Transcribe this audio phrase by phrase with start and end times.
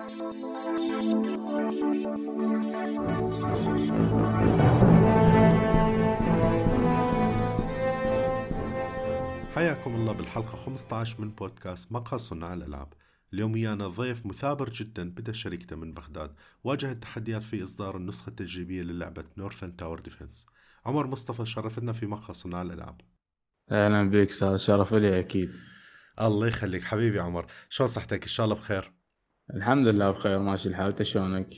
[0.00, 0.16] حياكم
[9.94, 12.92] الله بالحلقة 15 من بودكاست مقهى صناع الألعاب.
[13.32, 18.82] اليوم ويانا ضيف مثابر جدا بدأ شركته من بغداد واجه التحديات في إصدار النسخة التجريبية
[18.82, 20.46] للعبة Northern Tower Defense
[20.86, 23.00] عمر مصطفى شرفتنا في مقهى صناع الألعاب.
[23.70, 25.54] أهلا بك أستاذ شرف لي أكيد.
[26.20, 27.46] الله يخليك حبيبي عمر.
[27.68, 28.99] شلون صحتك؟ إن شاء الله بخير.
[29.54, 31.54] الحمد لله بخير ماشي الحال انت شلونك؟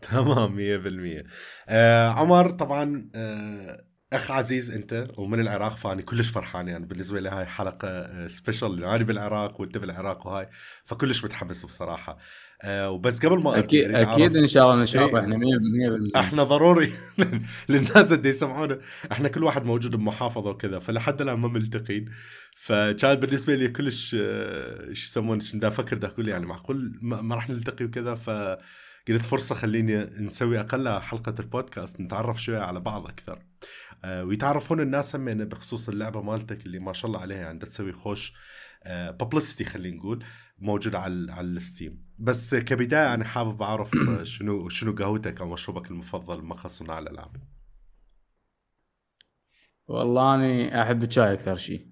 [0.00, 1.24] تمام 100%
[1.68, 7.28] آه عمر طبعا آه أخ عزيز أنت ومن العراق فأني كلش فرحان يعني بالنسبة لي
[7.28, 10.48] هاي حلقة سبيشل أنا بالعراق وأنت بالعراق وهاي
[10.84, 12.18] فكلش متحمس بصراحة
[12.64, 16.92] أه وبس قبل ما أكيد أكيد إن شاء الله نشوف إحنا 100% إحنا ضروري
[17.68, 18.78] للناس اللي يسمعونا.
[19.12, 22.04] إحنا كل واحد موجود بمحافظة وكذا فلحد الآن ما ملتقين.
[22.54, 27.50] فكان بالنسبة لي كلش آه، شو يسمونه دا أفكر دا أقول يعني معقول ما, راح
[27.50, 28.14] نلتقي وكذا.
[28.14, 28.30] ف
[29.08, 33.38] قلت فرصة خليني نسوي أقل حلقة البودكاست نتعرف شوية على بعض أكثر.
[34.04, 37.92] آه، ويتعرفون الناس هم يعني بخصوص اللعبة مالتك اللي ما شاء الله عليها يعني تسوي
[37.92, 38.32] خوش.
[38.86, 40.24] ببلستي آه، خلينا نقول
[40.58, 42.06] موجوده على على الستيم.
[42.18, 43.90] بس كبداية أنا حابب أعرف
[44.22, 47.36] شنو شنو قهوتك أو مشروبك المفضل ما خصنا على الألعاب؟
[49.88, 51.86] والله أني أحب الشاي أكثر شيء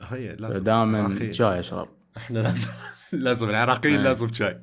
[0.00, 0.64] هي لازم.
[0.64, 1.88] دائما شاي أشرب.
[2.16, 2.68] إحنا لازم
[3.12, 4.02] لازم العراقيين إيه.
[4.04, 4.62] لازم شاي.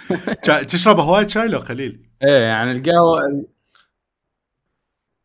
[0.70, 3.46] تشرب هواي شاي لو قليل؟ إيه يعني القهوة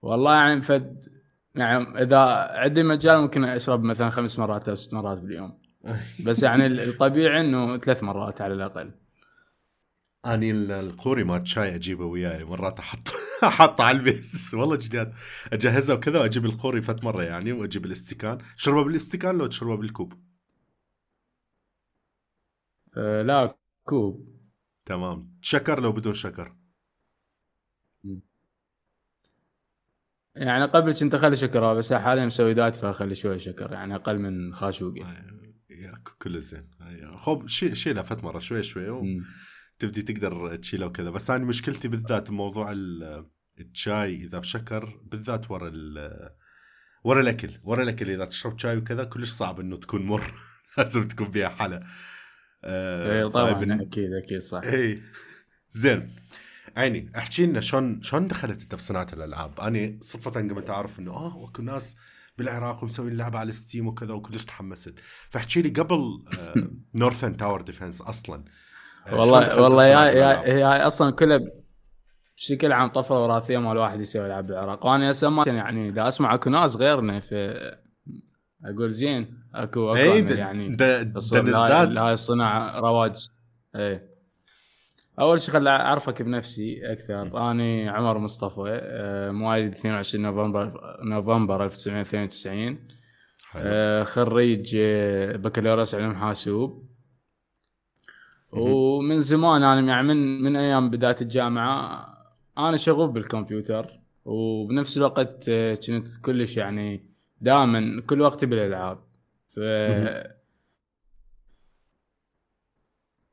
[0.02, 1.04] والله يعني فد
[1.56, 2.18] يعني إذا
[2.50, 5.67] عندي مجال ممكن أشرب مثلا خمس مرات أو ست مرات باليوم.
[6.26, 8.92] بس يعني الطبيعي إنه ثلاث مرات على الأقل.
[10.26, 13.08] أني القوري مال شاي أجيبه وياي مرات أحط
[13.44, 15.12] أحطه على الميز والله جديد
[15.54, 20.14] أجهزه وكذا وأجيب القوري فت مرة يعني وأجيب الاستكان تشربه بالاستكان لو تشربه بالكوب.
[22.98, 24.38] أه لا كوب.
[24.86, 25.38] تمام.
[25.42, 26.56] شكر لو بدون شكر.
[30.36, 34.56] يعني قبل كنت أخلي شكر بس حاليا مسوي دايت فأخلي شوي شكر يعني أقل من
[34.56, 35.06] خاشوقي.
[36.22, 36.70] كل زين
[37.16, 39.22] خب شيء شيله فت مرة شوي شوي
[39.80, 41.10] تبدي تقدر تشيله وكذا.
[41.10, 42.72] بس أنا مشكلتي بالذات بموضوع
[43.60, 45.72] الشاي إذا بشكر بالذات ورا
[47.04, 47.60] ورا الأكل.
[47.64, 50.32] ورا الأكل إذا تشرب شاي وكذا كلش صعب إنه تكون مر.
[50.78, 51.84] لازم تكون فيها حلا
[52.64, 54.62] آه اي طبعا أكيد أكيد صح.
[54.64, 55.02] اي
[55.70, 56.16] زين.
[56.78, 61.46] عيني احكي لنا شلون شلون دخلت انت بصناعه الألعاب؟ أنا صدفة قمت أعرف إنه آه
[61.50, 61.96] اكو ناس
[62.38, 65.00] بالعراق ومسوين لعبه على Steam وكذا وكلش تحمست.
[65.30, 66.24] فاحكي لي قبل
[66.96, 68.44] Northern Tower Defense أصلا
[69.08, 71.40] آه، والله والله يا هي أصلا كلها
[72.38, 74.86] بشكل عام طفره وراثيه مال واحد يسوي العاب بالعراق.
[74.86, 77.72] وأنا هسه يعني إذا أسمع أكو ناس غيرنا في
[78.66, 81.22] أقول زين اكو أكو إيه يعني ده ده
[82.02, 83.28] هاي الصناعه رواج.
[83.76, 84.17] إيه.
[85.20, 87.52] أول شيء خل أعرفك بنفسي أكثر.
[87.52, 92.80] أني عمر مصطفى آه، مواليد 22 نوفمبر نوفمبر 1992
[93.52, 94.04] حلو.
[94.06, 96.88] خريج آه، بكالوريوس علوم حاسوب.
[98.52, 102.08] ومن زمان أنا يعني من من أيام بداية الجامعة
[102.58, 104.00] أنا شغوف بالكمبيوتر.
[104.26, 107.06] وبنفس الوقت آه، كنت كلش يعني
[107.42, 109.00] دائما كل وقتي بالألعاب.
[109.48, 109.60] ف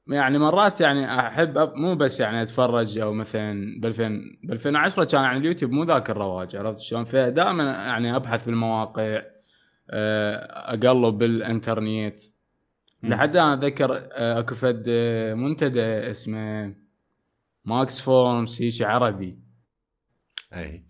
[0.08, 4.08] يعني مرات يعني أحب مو بس يعني أتفرج أو مثلا ب 2000
[4.44, 9.22] ب 2010 كان يعني اليوتيوب مو ذاك الرواج عرفت شلون؟ فدائما يعني أبحث بالمواقع
[9.90, 12.18] آه، أقلب بالإنترنت.
[13.02, 16.74] لحد أنا أتذكر آه، أكو فد آه، منتدى اسمه
[17.64, 19.38] Max Forums هيك عربي.
[20.52, 20.84] أي.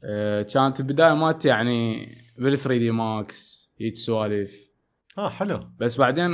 [0.44, 2.06] كانت البداية مالتي يعني
[2.38, 4.73] بال 3D Max هيك سوالف.
[5.18, 5.70] آه حلو.
[5.80, 6.30] بس بعدين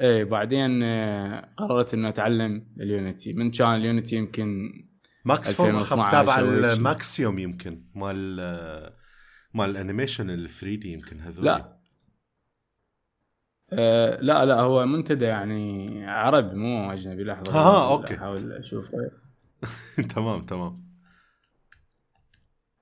[0.00, 4.72] إيه بعدين آه، قررت إنه أتعلم ال Unity من كان ال Unity يمكن
[5.24, 8.36] Max Forum اخاف تابع الماكسيوم يمكن مال
[9.54, 11.78] مال ال animation ال 3D يمكن هذول لا.
[13.72, 17.24] آه لا لا هو منتدى يعني عربي مو أجنبي.
[17.24, 18.14] لحظة آه okay.
[18.14, 18.90] أحاول أشوف.
[20.14, 20.74] تمام تمام.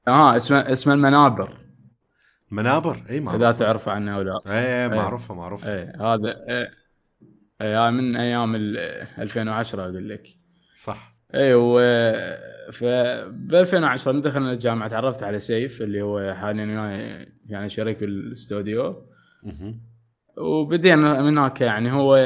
[0.08, 1.62] آه اسمه اسمه المنابر.
[2.52, 4.40] منابر؟ إي معروف إذا تعرف عنه أو لا.
[4.46, 5.72] إي معروفة معروفة.
[5.72, 6.34] إي هذا
[7.60, 10.28] إي من أيام 2010 أقول لك.
[10.75, 11.16] صح.
[11.34, 11.78] إي و
[12.72, 12.84] ف
[13.28, 19.06] ب 2010 من دخلنا الجامعة تعرفت على سيف اللي هو حاليا يعني شريك بالاستوديو
[20.37, 22.16] وبدينا من هناك يعني هو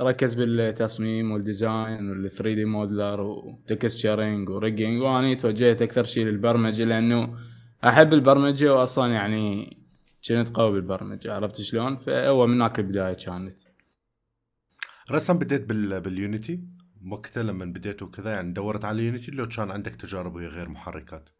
[0.00, 6.24] ركز بالتصميم وال design وال 3D modeler و texturing و rigging وأنا توجهت أكثر شيء
[6.24, 7.34] للبرمجة لأنه
[7.84, 9.76] أحب البرمجة واصلا يعني
[10.28, 13.58] كنت قوي بالبرمجة عرفت شلون؟ فهو من هناك البداية كانت.
[15.10, 16.00] رسم بديت بال...
[16.00, 16.60] بال Unity
[17.10, 21.30] وقتها لما بديت وكذا يعني دورت على Unity لو كان عندك تجارب وهي غير محركات.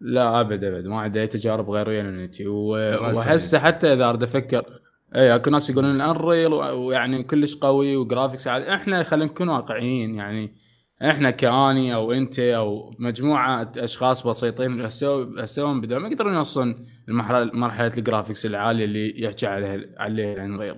[0.00, 4.80] لا أبد أبد ما عندي أي تجارب غير Unity واحس حتى إذا أريد أفكر
[5.14, 10.14] اي أكو ناس يقولون Unreal ويعني كلش قوي و graphics عالي إحنا خلينا نكون واقعيين
[10.14, 10.54] يعني
[11.02, 17.50] إحنا كأني أو أنت أو مجموعة أشخاص بسيطين هسه هم بدون ما يقدرون يوصلون لمرحله
[17.54, 20.76] مرحلة ال graphics العالية اللي يحكي عليها عليه Unreal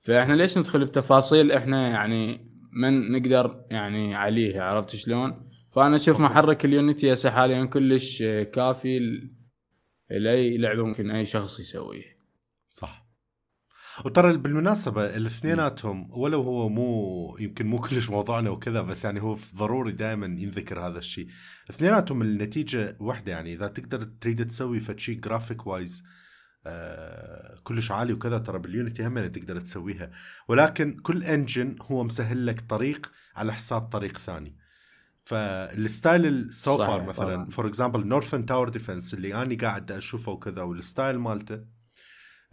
[0.00, 6.64] فإحنا ليش ندخل بتفاصيل إحنا يعني من نقدر يعني عليها عرفت شلون؟ فأنا أشوف محرك
[6.64, 8.22] ال Unity هسه حاليا كلش
[8.52, 9.20] كافي
[10.10, 12.04] لأي لعبة ممكن أي شخص يسويه.
[12.70, 13.03] صح.
[14.04, 19.92] وترى بالمناسبة الاثنيناتهم ولو هو مو يمكن مو كلش موضوعنا وكذا بس يعني هو ضروري
[19.92, 21.26] دائما ينذكر هذا الشيء.
[21.70, 26.04] اثنيناتهم النتيجة واحدة يعني إذا تقدر تريد تسوي فشي graphic wise
[26.66, 30.10] آه كلش عالي وكذا ترى بال Unity هم تقدر تسويها
[30.48, 34.56] ولكن كل engine هو مسهل لك طريق على حساب طريق ثاني.
[35.24, 40.78] فال style السوفر مثلا for example Northern Tower Defense اللي أنا قاعد أشوفه وكذا وال
[40.78, 41.73] style مالته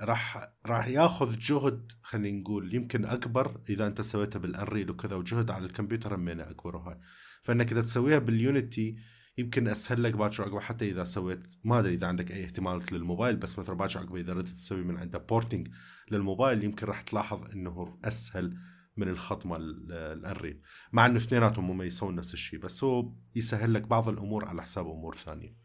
[0.01, 5.51] راح راح ياخذ جهد خلينا نقول يمكن أكبر إذا أنت سويتها بال Unreal وكذا وجهد
[5.51, 6.97] على الكمبيوتر همينه أكبر وهاي
[7.43, 8.97] فإنك إذا تسويها بال Unity
[9.37, 13.35] يمكن أسهل لك باكر عقبه حتى إذا سويت ما أدري إذا عندك أي اهتمام للموبايل
[13.35, 15.67] بس مثلا باكر عقبه إذا ردت تسوي من عنده porting
[16.11, 18.57] للموبايل يمكن راح تلاحظ إنه أسهل
[18.97, 20.61] من الخط مال ال Unreal.
[20.91, 24.85] مع إنه اثنيناتهم هم يسوون نفس الشيء بس هو يسهل لك بعض الأمور على حساب
[24.85, 25.60] أمور ثانية.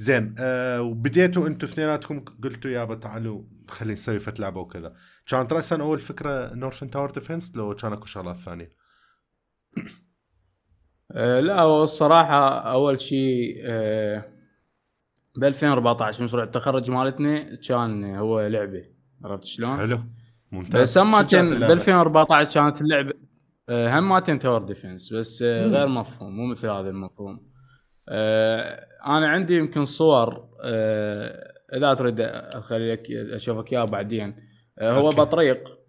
[0.00, 4.94] زين أه وبديتوا أنتم اثنيناتكم قلتوا يابا تعالوا خلينا نسوي فد لعبة وكذا.
[5.26, 8.70] كانت راسا أول فكرة Northern Tower Defense لو كان أكو شغلات ثانية.
[11.12, 14.24] أه لا هو الصراحة أول شيء أه
[15.36, 18.84] ب 2014 مشروع التخرج مالتنا كان هو لعبة.
[19.24, 20.00] عرفت شلون؟ حلو.
[20.52, 20.80] ممتاز.
[20.80, 23.12] بس هماتين ب 2014 كانت اللعبة
[23.68, 27.34] آه، هماتين tower defense بس آه، غير مفهوم مو مثل هذا المفهوم.
[27.34, 27.49] آه،
[28.08, 30.48] أنا عندي يمكن صور
[31.76, 34.36] إذا تريد اخليك أشوفك إياها بعدين
[34.80, 35.16] هو okay.
[35.16, 35.80] بطريق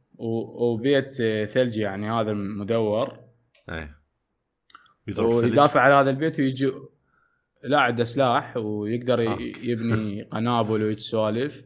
[0.62, 1.14] وبيت
[1.50, 3.20] ثلجي يعني هذا مدور
[3.70, 3.90] اي
[5.20, 6.72] ويدافع على هذا البيت ويجي
[7.64, 9.38] لا عنده سلاح ويقدر آه.
[9.64, 11.64] يبني قنابل ويتسوالف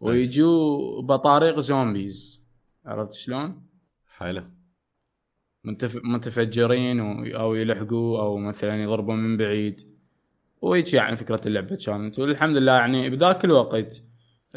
[0.00, 2.46] ويجوا بطاريق زومبيز
[2.86, 3.66] عرفت شلون؟
[4.06, 4.42] حلو.
[6.04, 7.00] متفجرين.
[7.34, 9.80] أو يلحقوا أو مثلا يضربوا من بعيد.
[10.62, 12.18] وهيك يعني فكرة اللعبة كانت.
[12.18, 14.02] والحمد لله يعني بذاك الوقت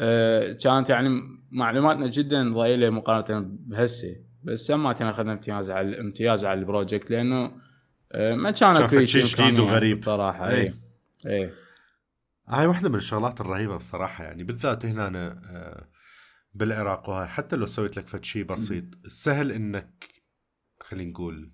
[0.00, 1.08] آه كانت يعني
[1.50, 4.16] معلوماتنا جدا ضئيلة مقارنة بهسه.
[4.44, 7.52] بس سمعتنا أخذنا امتياز على امتياز على ال project لأنه
[8.12, 10.04] آه ما كان اكو شيء جديد وغريب.
[10.04, 10.74] صراحة اي اي
[11.26, 11.54] إيه.
[12.48, 14.44] هاي واحدة من الشغلات الرهيبة بصراحة يعني.
[14.44, 15.88] بالذات هنا أنا آه،
[16.54, 17.26] بالعراق وهاي.
[17.26, 20.15] حتى لو سويت لك فد شيء بسيط السهل إنك
[20.86, 21.52] خلينا نقول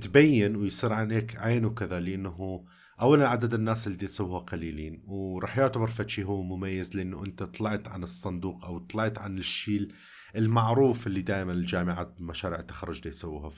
[0.00, 2.64] تبين ويصير عليك عين وكذا لأنه
[3.00, 7.88] اولا عدد الناس اللي يسووها قليلين وراح يعتبر فد شيء هو مميز لأنه أنت طلعت
[7.88, 9.88] عن الصندوق أو طلعت عن الشيء
[10.36, 13.50] المعروف اللي دائما الجامعات بمشاريع التخرج دي يسووها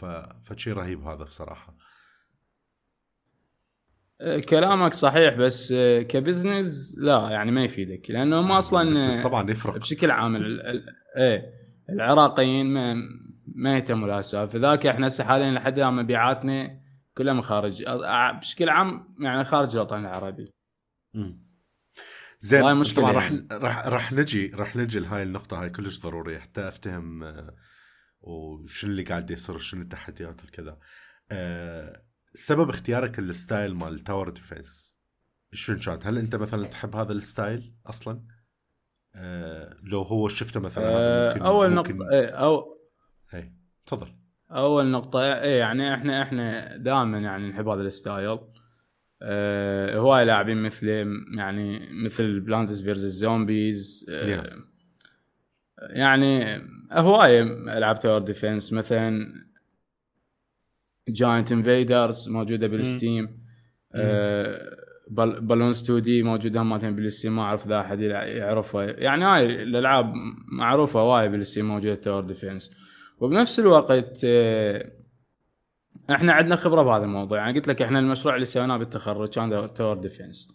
[0.45, 1.77] فشيء رهيب هذا بصراحة.
[4.49, 5.73] كلامك صحيح بس
[6.09, 9.79] كبزنس لا يعني ما يفيدك لأنه هم أصلا طبعا يفرق.
[9.79, 10.37] بشكل عام
[11.17, 11.43] إيه
[11.91, 12.77] العراقيين
[13.47, 16.81] ما يهتموا لهالسالفه ذاك إحنا هسه حاليا لحد الآن مبيعاتنا
[17.19, 17.85] كلها من خارج
[18.39, 20.53] بشكل عام يعني خارج الوطن العربي.
[22.39, 23.49] زين طبعا راح يعني.
[23.53, 27.57] راح راح نجي راح نجي لهاي النقطة هاي كلش ضروريه حتى أفتهم آه،
[28.21, 30.79] وشو اللي قاعد يصير وشنو التحديات وكذا.
[31.33, 32.03] أه
[32.35, 34.99] سبب اختيارك ال style مال tower defense
[35.53, 38.25] شنو كانت؟ هل أنت مثلا تحب هذا ال style أصلا؟
[39.15, 42.74] أه لو هو شفته مثلا أه ممكن أول ممكن نقطة أو اي
[43.87, 44.09] تفضل.
[44.51, 48.39] أول نقطة إيه يعني إحنا إحنا دائما يعني نحب هذا ال style.
[49.23, 53.07] أه هواي لاعبين مثله يعني مثل Plants vs.
[53.07, 54.51] Zombies أه
[55.79, 56.63] يعني
[56.93, 59.35] هواي ألعاب tower defense مثلا
[61.09, 63.45] Giant Invaders موجودة بال Steam
[65.41, 68.85] Balloons 2D موجودة هم بال Steam ما أعرف إذا أحد يعرفها.
[68.85, 70.13] يعني هاي الألعاب
[70.59, 72.84] معروفة وايد بال Steam موجودة tower defense
[73.21, 74.93] وبنفس الوقت آه
[76.11, 77.39] إحنا عندنا خبرة بهذا الموضوع.
[77.39, 80.55] يعني قلت لك إحنا المشروع اللي سويناه بالتخرج كان tower defense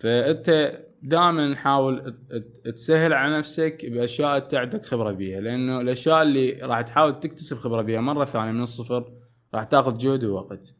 [0.00, 2.16] فأنت دائما نحاول
[2.64, 7.82] تسهل على نفسك بأشياء انت عندك خبرة بيها لأنه الأشياء اللي راح تحاول تكتسب خبرة
[7.82, 9.12] بيها مرة ثانية من الصفر
[9.54, 10.76] راح تأخذ جهد ووقت.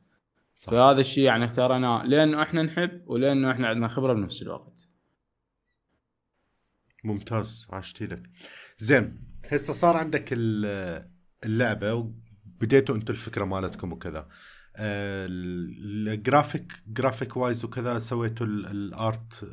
[0.55, 0.71] صح.
[0.71, 4.89] فهذا الشيء يعني اختارناه لأنه إحنا نحب ولأنه إحنا عندنا خبرة بنفس الوقت.
[7.05, 7.67] ممتاز.
[7.71, 8.23] عاشت إيدك
[8.79, 10.33] زين هسه صار عندك
[11.45, 12.13] اللعبة
[12.45, 14.29] بديتوا أنتم الفكرة مالتكم وكذا.
[14.77, 19.49] ال graphic graphic wise وكذا سويتوا ال- ال art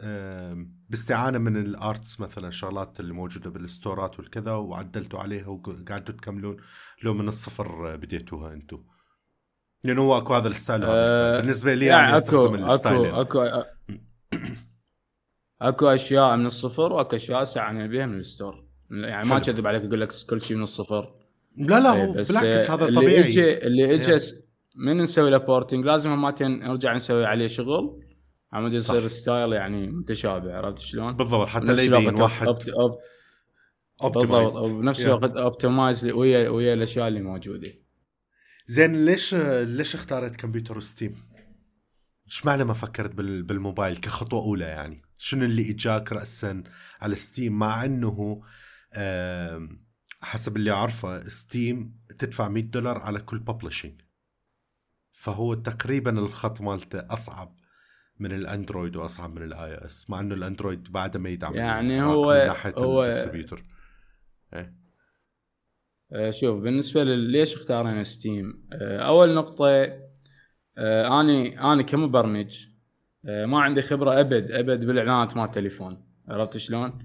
[0.00, 6.14] آه، باستعانة من ال arts مثلا الشغلات اللي موجودة بال storeات والكذا وعدلتوا عليها وقعدتوا
[6.14, 6.56] تكملون
[7.02, 8.84] لو من الصفر بديتوها أنتم
[9.84, 11.22] لأنه هو أكو هذا ال style وهذا ال style.
[11.22, 13.68] آه، بالنسبة لي يعني يعني أستخدم ال style اكو اكو
[15.62, 18.64] أكو أشياء من الصفر وأكو أشياء ساعة بيها من الستور.
[18.90, 19.44] يعني ما حلو.
[19.44, 21.21] كذب عليك أقول لك كل شيء من الصفر.
[21.56, 24.18] لا لا هو بس بالعكس آه، هذا اللي طبيعي اجى اللي اجى
[24.76, 28.02] من نسوي له بورتنج لازم هماتين نرجع نسوي عليه شغل
[28.52, 29.06] عمود يصير.
[29.06, 32.46] ستايل يعني متشابه عرفت شلون؟ بالضبط حتى لا يبين واحد
[34.02, 37.68] اوبتمايزد وبنفس الوقت اوبتمايز ويا ويا الأشياء اللي موجودة
[38.66, 41.14] زين ليش ليش اختاريت كمبيوتر Steam؟
[42.26, 46.62] إشمعنى ما فكرت بال- بالموبايل كخطوة أولى يعني؟ شنو اللي إجاك راسا
[47.00, 48.42] على Steam مع إنه
[48.94, 49.82] آم،
[50.22, 54.00] حسب اللي أعرفه Steam تدفع 100 دولار على كل publishing
[55.12, 57.56] فهو تقريبا الخط مالته أصعب
[58.18, 62.02] من ال Android وأصعب من ال iOS مع إنه ال Android بعده ما يدعم يعني
[62.02, 63.64] هو- من ناحية هو- ال distributor.
[66.12, 69.66] آه، شوف بالنسبة ليش اختارنا Steam آه، أول نقطة
[70.78, 72.66] آه، أني أنا كمبرمج
[73.24, 76.98] آه، ما عندي خبرة أبد أبد بالإعلانات مال التليفون عرفت شلون؟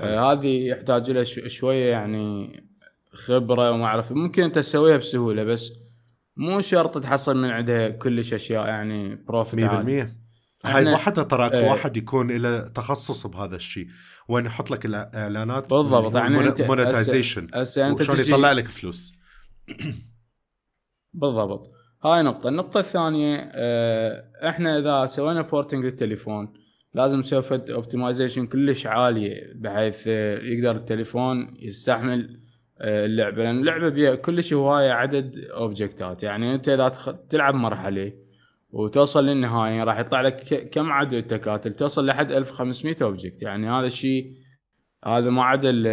[0.00, 2.60] آه، هذه يحتاج لها شوية يعني
[3.12, 5.72] خبرة وما أعرف ممكن أنت تسويها بسهولة بس
[6.36, 10.12] مو شرط تحصل من عندها كلش أشياء يعني profit 100% عالي.
[10.64, 11.70] هاي واحدة تراك إيه.
[11.70, 13.86] واحد يكون له تخصص بهذا الشيء.
[14.28, 19.14] وين يحط لك الاعلانات بالضبط، يعني monetization انت وشلون يطلع لك فلوس.
[21.12, 21.70] بالضبط.
[22.04, 26.52] هاي نقطة، النقطة الثانية آه، إحنا إذا سوينا porting للتليفون
[26.94, 32.40] لازم فد optimization كلش عالية بحيث آه، يقدر التليفون يستحمل
[32.80, 33.42] آه، اللعبة.
[33.44, 36.88] لأن اللعبة بيها كلش هواية عدد object ات يعني أنت إذا
[37.28, 38.12] تلعب مرحلة
[38.70, 44.32] وتوصل للنهاية راح يطلع لك كم عدد التكاتل توصل لحد 1500 object يعني هذا الشيء
[45.06, 45.86] هذا ما عدا ال-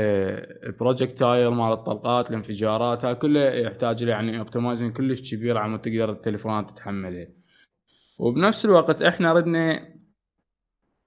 [0.67, 4.11] ال projectile مال الطلقات الانفجارات هاي كله يحتاج له.
[4.11, 7.27] يعني optimizing كلش كبير ما تقدر التليفونات تتحملها
[8.19, 9.96] وبنفس الوقت إحنا ردنا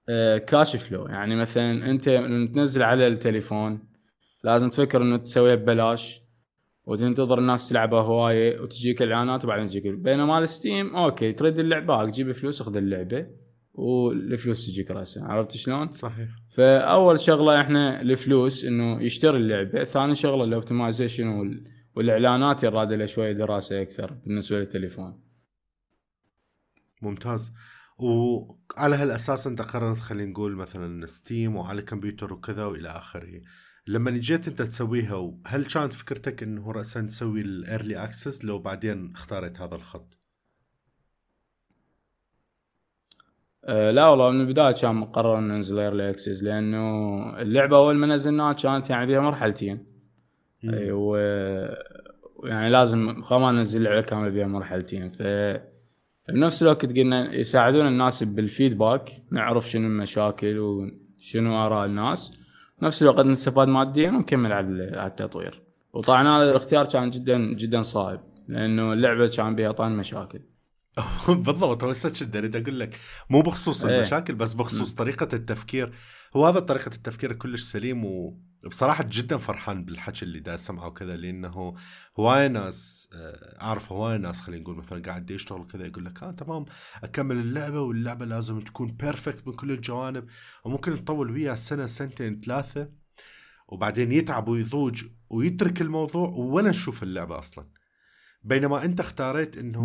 [0.09, 3.79] آه، cash flow يعني مثلا أنت من تنزل على التليفون
[4.43, 6.21] لازم تفكر إنه تسويها ببلاش
[6.85, 12.31] وتنتظر الناس تلعبها هواية وتجيك إعلانات وبعدين تجيك بينما ال Steam okay تريد اللعبة تجيب
[12.31, 13.27] فلوس خذ اللعبة
[13.73, 15.25] والفلوس تجيك راسا.
[15.25, 16.29] عرفت شلون؟ صحيح.
[16.49, 21.63] فأول شغلة إحنا الفلوس إنه يشتري اللعبة ثاني شغلة ال optimization وال...
[21.95, 25.21] والإعلانات يراد لها شوية دراسة أكثر بالنسبة للتليفون.
[27.01, 27.53] ممتاز.
[28.01, 33.41] وعلى هالأساس أنت قررت خلينا نقول مثلا Steam وعلى كمبيوتر وكذا وإلى آخره.
[33.87, 39.11] لما جيت أنت تسويها هل كانت فكرتك انه راسا تسوي ال early access لو بعدين
[39.15, 40.17] اختارت هذا الخط؟
[43.65, 48.07] أه لا والله من البداية كان مقرر ان ننزل early access لأنه اللعبة أول ما
[48.07, 49.85] نزلناها كانت يعني بها مرحلتين.
[50.91, 51.15] و
[52.43, 55.09] يعني لازم ما ننزل لعبة كاملة بها مرحلتين.
[55.09, 55.21] ف
[56.29, 62.37] بنفس الوقت قلنا يساعدون الناس بال feedback نعرف شنو المشاكل وشنو آراء الناس.
[62.81, 65.61] بنفس الوقت نستفاد ماديا ونكمل على التطوير.
[65.93, 70.39] وطبعا هذا الاختيار كان جدا جدا صعب لأنه اللعبة كان بها طبعا مشاكل.
[71.27, 72.99] بالضبط هو كنت اريد أقول لك
[73.29, 73.95] مو بخصوص إيه.
[73.95, 75.91] المشاكل بس بخصوص طريقة التفكير.
[76.35, 78.05] هو هذا طريقة التفكير كلش سليم
[78.65, 81.75] وبصراحه جدا فرحان بالحكي اللي دا اسمعه وكذا لأنه
[82.19, 86.31] هواي ناس آه، أعرف هواي ناس خلينا نقول مثلا قاعد يشتغل كذا يقول لك آه
[86.31, 86.65] تمام
[87.03, 90.25] أكمل اللعبة واللعبة لازم تكون perfect من كل الجوانب
[90.63, 92.89] وممكن تطول وياه سنة سنتين ثلاثة
[93.67, 97.67] وبعدين يتعب ويضوج ويترك الموضوع ولا نشوف اللعبة أصلا.
[98.43, 99.81] بينما أنت اختاريت إنه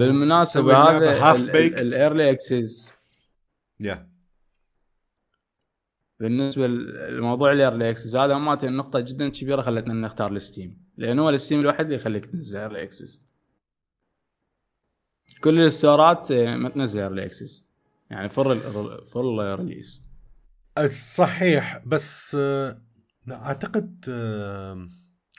[0.57, 1.81] اللعبة هذا baked.
[1.81, 2.95] الايرلي access
[3.81, 4.16] yeah
[6.21, 11.23] بالنسبة لموضوع ال early access هذا مات النقطة جدا كبيرة خلتنا نختار ال Steam لأنه
[11.23, 13.23] هو ال Steam الوحيد اللي يخليك تنزل early access
[15.41, 17.67] كل ال store ات آه، ما تنزل early access
[18.11, 18.61] يعني full
[19.07, 20.07] full release
[21.17, 22.83] صحيح بس آه،
[23.31, 24.05] أعتقد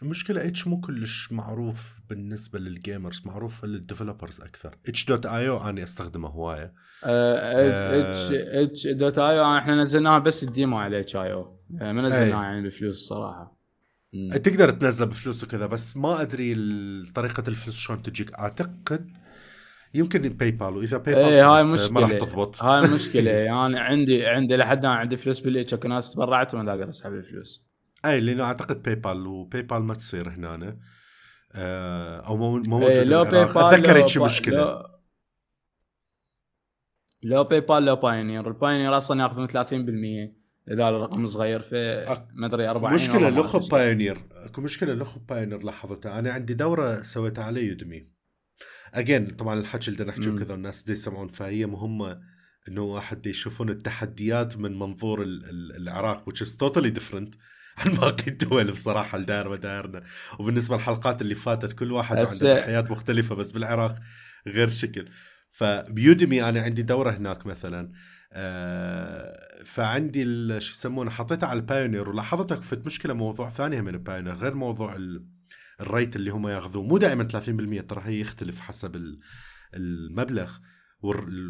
[0.01, 4.77] المشكلة itch مو كلش معروف بالنسبة لل gamers معروف لل developers أكثر.
[4.87, 6.73] itch dot io أنا أستخدمه هواية.
[7.03, 12.67] اتش itch dot io إحنا نزلناها بس ال demo على itch io ما نزلناها يعني
[12.67, 13.57] بفلوس الصراحه
[14.13, 14.37] مم.
[14.37, 18.33] تقدر تنزله بفلوس وكذا بس ما أدري ال- طريقة الفلوس شلون تجيك.
[18.33, 19.09] أعتقد
[19.93, 22.25] يمكن PayPal وإذا PayPal إيه هاي خلاص ما راح مشكلة.
[22.25, 22.63] تضبط.
[22.63, 23.31] هاي مشكلة.
[23.49, 27.13] يعني عندي عندي لحد الآن عندي فلوس بال itch اكو ناس تبرعت وما أقدر أسحب
[27.13, 27.66] الفلوس.
[28.09, 30.77] اي لأنه أعتقد PayPal و PayPal ما تصير هنا
[31.55, 33.23] آه، أو مو مو إيه، موجود لو.
[33.23, 34.57] PayPal أتذكر هيك مشكلة.
[34.57, 34.83] لو-
[37.23, 40.37] لو PayPal لو Payoneer ال Payoneer أصلا يأخذون 30%
[40.71, 43.69] إذا الرقم صغير في ما ادري 40 مشكلة أدري.
[43.71, 48.07] Payoneer أكو مشكلة لخو Payoneer لاحظتها أنا عندي دورة سويتها على Udemy
[48.93, 50.35] again طبعا الحكي اللي نحكي مم.
[50.35, 52.21] وكذا الناس دي يسمعون فهي مهمة
[52.69, 57.29] إنه واحد يشوفون التحديات من منظور ال- ال- العراق which is totally different.
[57.77, 60.03] عن باقي الدول بصراحة الدائره مدائرنا
[60.39, 63.99] وبالنسبة للحلقات اللي فاتت كل واحد عنده حياة مختلفة بس بالعراق
[64.47, 65.07] غير شكل.
[65.51, 67.91] فب Udemy أنا عندي دورة هناك مثلا.
[68.33, 70.23] آه، فعندي
[70.59, 74.33] شو يسمونه حطيتها على ال Payoneer ولاحظت اكو فد مشكلة موضوع ثاني من ال Payoneer
[74.35, 75.25] غير موضوع ال-
[75.81, 76.83] ال rate اللي هم ياخذوه.
[76.83, 79.19] مو دائما 30% ترى هي يختلف حسب ال-
[79.73, 80.51] المبلغ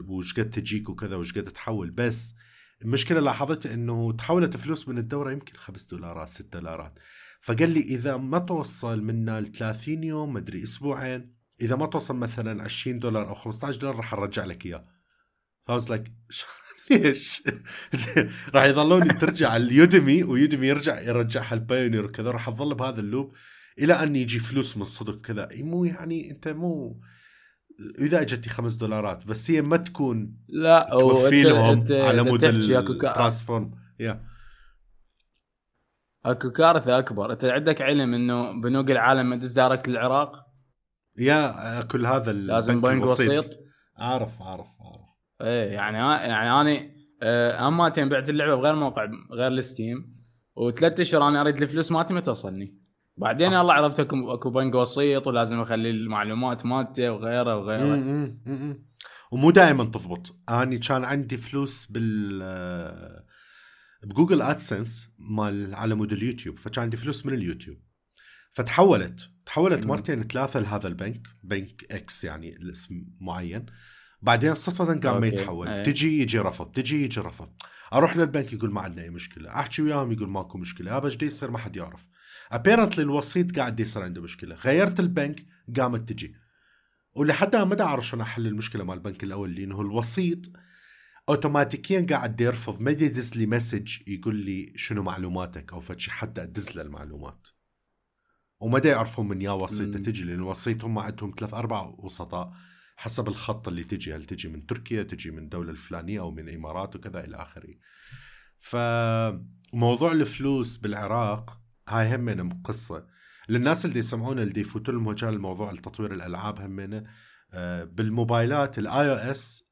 [0.07, 1.89] وش قد تجيك وكذا وش قد تحول.
[1.89, 2.33] بس
[2.81, 6.99] المشكلة لاحظت إنه تحولت فلوس من الدورة يمكن 5 دولارات 6 دولارات.
[7.41, 12.63] فقال لي إذا ما توصل منا ل 30 يوم مدري أسبوعين إذا ما توصل مثلا
[12.63, 14.85] 20 دولار أو 15 دولار راح أرجع لك إياه.
[15.67, 16.03] ف I was like
[16.91, 17.43] ليش؟
[18.53, 22.99] راح يظلون ترجع ال Udemy و Udemy يرجع يرجعها ال Payoneer وكذا راح تظل بهذا
[22.99, 23.35] ال loop
[23.79, 27.01] إلى أن يجي فلوس من صدق كذا مو يعني أنت مو
[27.99, 34.23] إذا اجتي خمس دولارات بس هي ما تكون لا توفي لهم على مود الترانسفورم يا.
[36.25, 37.31] أكو كارثة أكبر.
[37.31, 40.47] أنت عندك علم إنه بنوك العالم ما تدز direct للعراق
[41.17, 43.39] yeah كل هذا لازم بنك الوسيط.
[43.39, 43.59] وسيط.
[43.97, 45.07] عارف عارف عارف
[45.41, 50.17] إيه يعني يعني أنا آه، اماتين بعت اللعبة بغير موقع غير ال Steam
[50.55, 52.86] وثلاث أشهر أنا أريد الفلوس مالتي ما توصلني.
[53.17, 53.55] بعدين صح.
[53.55, 57.95] الله عرفت اكو أكو بنك وسيط ولازم أخلي المعلومات مالته وغيره وغيره.
[57.95, 58.87] مم، مم،.
[59.31, 60.35] ومو دائما تضبط.
[60.49, 63.25] أني كان عندي فلوس بال آه،
[64.03, 67.77] بجوجل آدسنس مال على مود اليوتيوب فكان عندي فلوس من اليوتيوب.
[68.51, 69.29] فتحولت.
[69.45, 69.85] تحولت.
[69.85, 71.27] مرتين ثلاثة لهذا البنك.
[71.43, 73.65] بنك X يعني الاسم معين.
[74.21, 75.27] بعدين صدفة قام ما.
[75.27, 75.67] يتحول.
[75.67, 75.83] أي.
[75.83, 77.49] تجي يجي رفض تجي يجي رفض.
[77.93, 79.49] أروح للبنك يقول ما عندنا أي مشكلة.
[79.49, 80.97] أحكي وياهم يقول ماكو مشكلة.
[80.97, 82.07] هذا دي يصير؟ ما حد يعرف.
[82.51, 84.55] apparently الوسيط قاعد يصير عنده مشكلة.
[84.55, 85.45] غيرت البنك
[85.77, 86.35] قامت تجي.
[87.15, 90.39] ولحد ما دا أعرف شلون أحل المشكلة مال البنك الأول لأنه الوسيط
[91.29, 92.81] أوتوماتيكيا قاعد يرفض.
[92.81, 97.47] ما يدز لي message يقول لي شنو معلوماتك أو فشي حتى أدز له المعلومات.
[98.59, 99.97] وما دا يعرفون من يا وسيط.
[99.97, 102.53] تجي لأن الوسيط هم عندهم ثلاث أربع وسطاء.
[102.99, 104.15] حسب الخط اللي تجي.
[104.15, 107.73] هل تجي من تركيا تجي من الدولة الفلانية أو من الإمارات وكذا إلى آخره.
[108.59, 113.07] فموضوع الفلوس بالعراق هاي همنا قصة.
[113.49, 117.03] للناس اللي يسمعونا اللي يفوتوا لهم مجال موضوع تطوير الألعاب همنا
[117.53, 119.71] آه، بالموبايلات ال iOS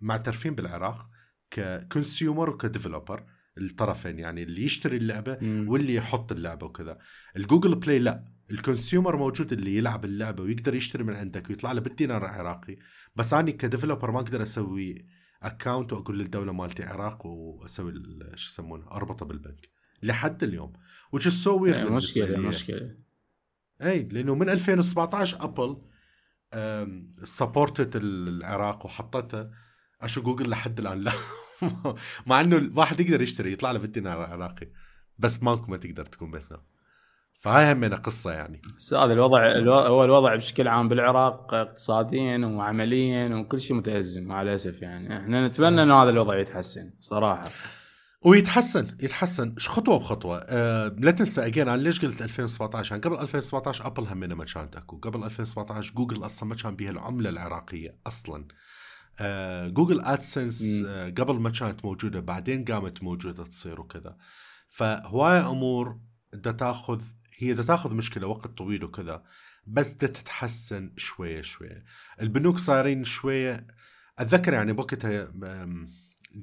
[0.00, 1.08] معترفين بالعراق
[1.50, 3.26] ك consumer وك developer
[3.58, 5.38] الطرفين يعني اللي يشتري اللعبة.
[5.42, 6.98] واللي يحط اللعبة وكذا.
[7.36, 8.31] ال Google Play لا.
[8.52, 12.76] ال consumer موجود اللي يلعب اللعبة ويقدر يشتري من عندك ويطلع له بالدينار العراقي.
[13.16, 15.06] بس اني ك developer ما أقدر أسوي
[15.42, 17.92] account وأقول للدولة مالتي عراق وأسوي
[18.34, 19.68] شو يسمونه أربطه بالبنك
[20.02, 20.72] لحد اليوم.
[21.16, 22.48] Weird إيه، بالنسبة مشكلة لي.
[22.48, 22.96] مشكلة.
[23.82, 25.82] اي لأنه من 2017 Apple
[27.24, 29.50] supported العراق وحطتها
[30.00, 31.12] أشو جوجل لحد الآن لا.
[32.26, 34.68] مع إنه الواحد يقدر يشتري يطلع له بالدينار العراقي.
[35.18, 36.71] بس ماكو ما تقدر تكون مثله
[37.42, 38.60] فهاي همنا قصه يعني.
[38.92, 44.82] هذا الوضع الو- هو الوضع بشكل عام بالعراق اقتصاديا وعمليا وكل شيء متأزم مع الأسف
[44.82, 45.18] يعني.
[45.18, 47.50] إحنا نتمنى إنه هذا الوضع يتحسن صراحة.
[48.24, 49.54] ويتحسن يتحسن.
[49.58, 54.34] خطوة بخطوة؟ أه لا تنسى again أنا ليش قلت 2017 يعني قبل 2017 Apple همنا
[54.34, 54.96] ما كانت أكو.
[54.96, 58.44] قبل 2017 جوجل أصلا ما كان بيها العملة العراقية أصلا.
[59.20, 60.82] آه Google AdSense.
[60.86, 64.16] آه قبل ما كانت موجودة بعدين قامت موجودة تصير وكذا.
[64.68, 65.98] فهواي أمور
[66.34, 67.02] دا تاخذ
[67.38, 69.22] هي دا تأخذ مشكلة وقت طويل وكذا
[69.66, 71.84] بس دا تتحسن شوية شوية.
[72.20, 73.66] البنوك صايرين شوية
[74.18, 75.32] أتذكر يعني بوقتها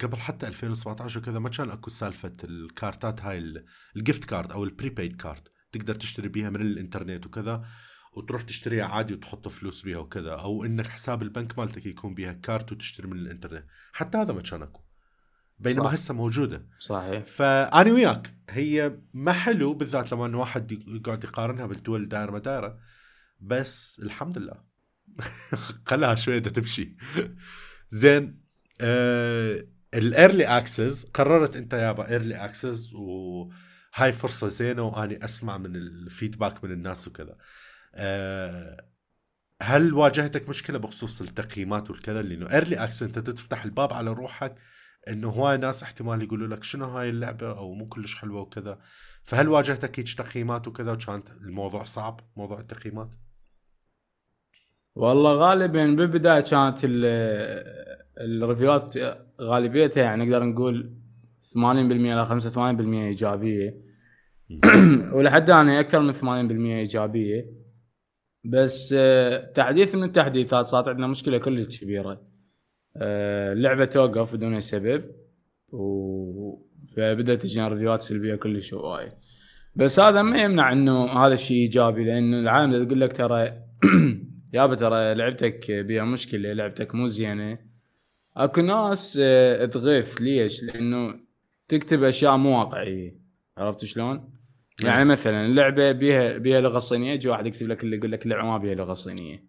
[0.02, 4.71] قبل حتى 2017 وكذا ما كان أكو سالفة الكارتات هاي ال- الgift card أو ال
[4.71, 7.65] prepaid card تقدر تشتري بيها من الإنترنت وكذا
[8.13, 12.71] وتروح تشتريها عادي وتحط فلوس بيها وكذا أو إنك حساب البنك مالتك يكون بيها كارت
[12.71, 13.65] وتشتري من الإنترنت.
[13.93, 14.82] حتى هذا ما كان أكو.
[15.60, 15.91] بينما صح.
[15.91, 16.65] هسه موجودة.
[16.80, 17.24] صحيح.
[17.24, 22.80] فاني وياك هي ما حلو بالذات لما إنه واحد يقعد يقارنها بالدول دائره مدائره
[23.39, 24.63] بس الحمد لله.
[25.88, 26.95] خلاها شوية تمشي.
[27.89, 28.41] زين
[28.82, 35.76] آه ال early access قررت أنت يابا early access وهاي فرصه زينة وأني أسمع من
[35.76, 37.38] ال feedback من الناس وكذا.
[37.95, 38.89] آه
[39.62, 44.56] هل واجهتك مشكلة بخصوص التقييمات والكذا؟ لأنه early access أنت تفتح الباب على روحك
[45.08, 48.80] إنه هواي ناس احتمال يقولوا لك شنو هاي اللعبة أو مو كلش حلوة وكذا.
[49.24, 53.10] فهل واجهتك هيك تقييمات وكذا وكانت الموضوع صعب موضوع التقييمات؟
[54.96, 56.80] والله غالبا بالبداية كانت
[58.17, 58.93] ال reviewات
[59.42, 60.94] غالبيتها يعني نقدر نقول
[61.54, 63.90] 80% إلى 85% إيجابية.
[65.16, 67.46] ولحد الآن أكثر من 80% إيجابية.
[68.44, 72.29] بس آه، تحديث من التحديثات صارت عندنا مشكلة كلش كبيرة.
[72.97, 75.04] اللعبة توقف بدون أي سبب
[75.71, 79.12] و فبدأت تجينا ريفيوات سلبية كلش هواي
[79.75, 83.54] بس هذا ما يمنع إنه هذا الشيء إيجابي لأنه العالم تقول لك ترى
[84.54, 87.58] يابا ترى لعبتك بيها مشكلة لعبتك مو زينة
[88.38, 91.19] أكو ناس آه، تغيث ليش؟ لأنه
[91.67, 93.15] تكتب أشياء مو واقعية
[93.58, 94.30] عرفت شلون؟
[94.84, 95.08] يعني نعم.
[95.08, 98.58] مثلا اللعبة بيها بيها لغة صينية يجي واحد يكتب لك اللي يقول لك اللعبه ما
[98.58, 99.43] بيها لغة صينية آه،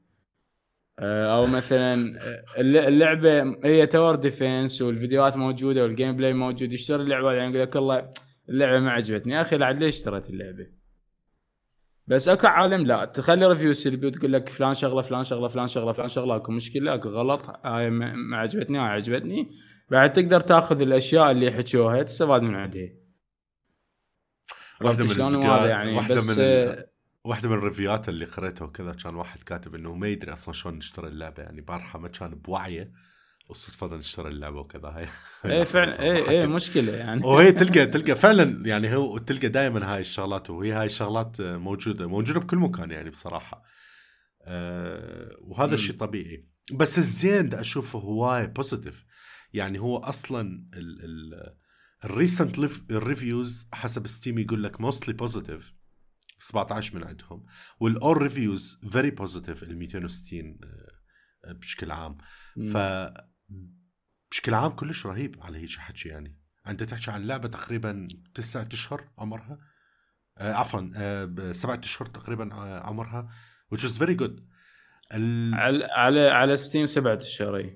[1.03, 7.51] أو مثلا آه، اللعبة هي tower defense والفيديوهات موجودة وال gameplay موجود يشتري اللعبة يعني
[7.51, 8.11] يقول لك والله
[8.49, 9.33] اللعبة ما عجبتني.
[9.33, 10.67] يا أخي لعد ليش اشتريت اللعبة؟
[12.07, 15.93] بس أكو عالم لا تخلي review سلبي وتقول لك فلان شغلة فلان شغلة فلان شغلة
[15.93, 19.51] فلان شغلة أكو مشكلة أكو غلط هاي ما عجبتني هاي عجبتني.
[19.91, 22.89] بعد تقدر تاخذ الأشياء اللي حكوها تستفاد من عندها.
[24.81, 26.90] واحدة من شلون يعني واحدة من
[27.25, 30.75] واحدة من ال reviewات اللي قريتها وكذا كان واحد كاتب إنه ما يدري أصلا شلون
[30.75, 32.93] نشتري اللعبة يعني بارحة ما كان بوعيه
[33.49, 34.89] وصدفه نشتري اللعبة وكذا.
[34.89, 35.09] هاي
[35.45, 37.25] اي فعلا اي اي مشكلة يعني.
[37.25, 42.41] وهي تلقى تلقى فعلا يعني هو تلقى دائما هاي الشغلات وهي هاي الشغلات موجودة موجودة
[42.41, 43.63] بكل مكان يعني بصراحة.
[44.43, 46.49] أه وهذا الشيء طبيعي.
[46.73, 49.05] بس الزين دا أشوفه هواي positive
[49.53, 50.41] يعني هو أصلا
[50.75, 51.55] ال ال
[52.05, 52.59] ال recent
[52.91, 55.80] ال reviews حسب Steam يقول لك mostly positive
[56.41, 57.47] 17 من عندهم.
[57.81, 60.59] وال all reviews very positive ال 260
[61.47, 62.19] بشكل عام.
[62.73, 62.77] ف
[64.31, 66.39] بشكل عام كلش رهيب على هيك حكي يعني.
[66.67, 69.59] انت تحكي عن لعبة تقريبا تسعة أشهر عمرها.
[70.39, 73.31] آه عفوا آه سبعة أشهر تقريبا آه، عمرها
[73.75, 74.41] which is very good.
[75.15, 75.55] ال...
[75.55, 77.75] على على على Steam سبعة أشهر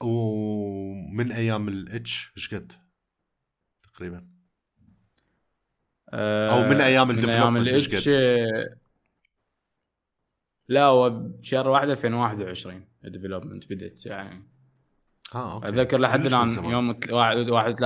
[0.00, 2.72] ومن أيام ال itch إيش قد؟
[3.82, 4.31] تقريبا.
[6.14, 8.78] أو من أيام ال development إيش قد.
[10.68, 14.42] لا هو بشهر 1 2021 ال development بدت يعني.
[15.34, 15.68] آه okay.
[15.68, 17.80] أتذكر لحد الآن يوم 1 1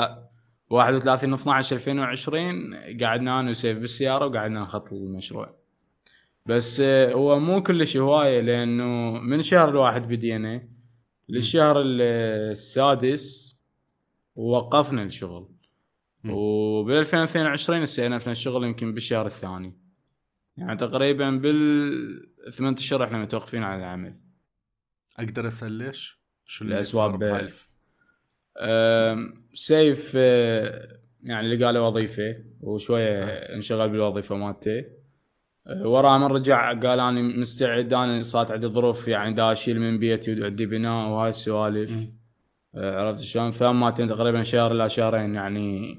[0.70, 5.56] 31 12 2020 قعدنا أنا وسيف بالسيارة وقعدنا نخطط المشروع
[6.46, 10.68] بس آه، هو مو كلش هواية لأنه من شهر الواحد بدينا
[11.28, 13.56] للشهر السادس
[14.36, 15.48] وقفنا الشغل.
[16.30, 19.86] وبال 2022 استئنفنا في الشغل يمكن بالشهر الثاني.
[20.56, 24.16] يعني تقريبا بال ثمان اشهر إحنا متوقفين عن العمل.
[25.18, 27.50] أقدر أسأل ليش؟ شو اللي الاسباب
[29.52, 33.54] سيف آه، يعني لقى له وظيفة وشوية آه.
[33.54, 34.84] انشغل بالوظيفة مالته.
[35.66, 39.98] آه، وراه من رجع قال أنا مستعد أنا صارت عندي ظروف يعني دا أشيل من
[39.98, 42.10] بيتي وعندي بناء وهاي السوالف.
[42.74, 45.98] عرفت شلون؟ فماتين تقريبا شهر لا شهرين يعني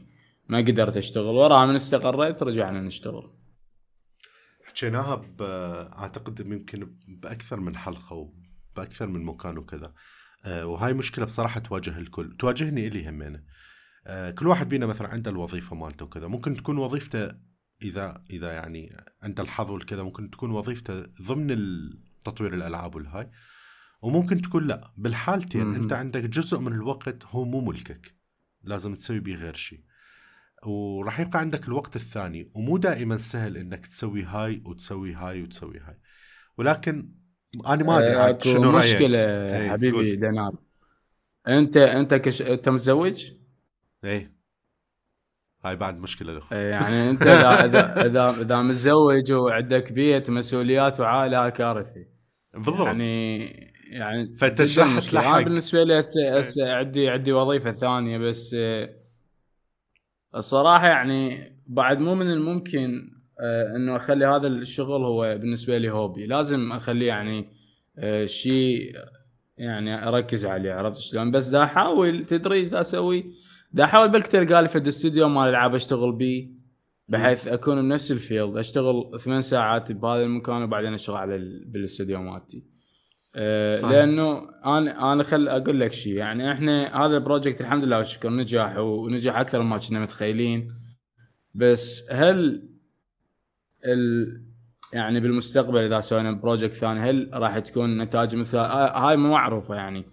[0.50, 1.26] ما قدرت أشتغل.
[1.26, 3.34] وراها من استقريت رجعنا نشتغل.
[4.66, 5.26] حكيناها
[5.98, 8.32] أعتقد يمكن بأكثر من حلقة
[8.76, 9.94] وبأكثر من مكان وكذا.
[10.46, 12.38] أه وهاي مشكلة بصراحة تواجه الكل.
[12.40, 13.44] تواجهني إلي همينة.
[14.08, 16.28] أه كل واحد بينا مثلا عنده الوظيفة مالته وكذا.
[16.28, 17.32] ممكن تكون وظيفته
[17.82, 21.58] اذا إذا يعني عنده الحظ والكذا ممكن تكون وظيفته ضمن
[22.26, 23.32] تطوير الألعاب والهاي.
[24.02, 24.94] وممكن تكون لا.
[24.98, 28.16] بالحالتين أنت عندك جزء من الوقت هو مو ملكك.
[28.64, 29.84] لازم تسوي بيه غير شيء
[30.66, 36.00] وراح يبقى عندك الوقت الثاني ومو دائما سهل إنك تسوي هاي وتسوي هاي وتسوي هاي.
[36.58, 37.10] ولكن
[37.68, 40.56] أنا ما أدري عاد شنو رأيك؟ مشكلة إيه حبيبي دينار.
[41.48, 42.42] أنت أنت كش...
[42.42, 43.32] أنت متزوج؟
[44.04, 44.38] إيه.
[45.66, 51.44] هاي بعد مشكلة الاخ يعني أنت إذا إذا إذا, إذا متزوج وعندك بيت مسؤوليات وعائلة
[51.46, 52.06] هاي كارثه
[52.54, 52.88] بالضبط.
[52.88, 53.38] يعني
[53.92, 54.62] يعني فأنت
[55.14, 58.56] لحق بالنسبة لي هسه هسه عندي عندي وظيفة ثانية بس
[60.36, 66.26] الصراحة يعني بعد مو من الممكن آه، إنه أخلي هذا الشغل هو بالنسبة لي هوبي
[66.26, 67.50] لازم اخليه يعني
[67.98, 68.96] آه، شيء
[69.58, 73.34] يعني أركز عليه عرفت شلون؟ بس دا أحاول تدري إيش دا أسوي؟
[73.74, 76.50] دا أحاول بلكت ألقى في الاستوديو مال ألعاب أشتغل بيه
[77.08, 82.64] بحيث أكون بنفس ال field أشتغل ثمان ساعات بهذا المكان وبعدين أشتغل على بالأستوديو مالتي.
[83.76, 83.92] صحيح.
[83.92, 88.30] لأنه أنا أنا خل أقول لك شيء يعني إحنا هذا ال project الحمد لله والشكر
[88.30, 90.74] نجح ونجح أكثر مما كنا متخيلين.
[91.56, 92.64] بس هل
[93.86, 94.42] ال
[94.94, 99.76] يعني بالمستقبل إذا سوينا project ثاني هل راح تكون نتائج مثل آه، هاي مو معروفة
[99.76, 100.06] يعني.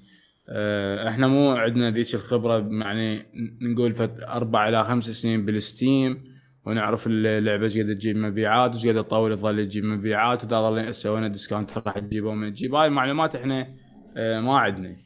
[0.49, 3.27] آه، إحنا مو عندنا ذيك الخبرة يعني
[3.63, 6.34] نقول فت أربع إلى خمس سنين بال Steam.
[6.67, 11.29] ونعرف اللعبة إيش قاعدة تجيب مبيعات وايش قاعدة تطول تظل تجيب مبيعات واذا ظل سوينا
[11.29, 13.75] discount راح تجيبه ومن تجيب هاي المعلومات إحنا
[14.17, 14.97] آه، ما عندنا.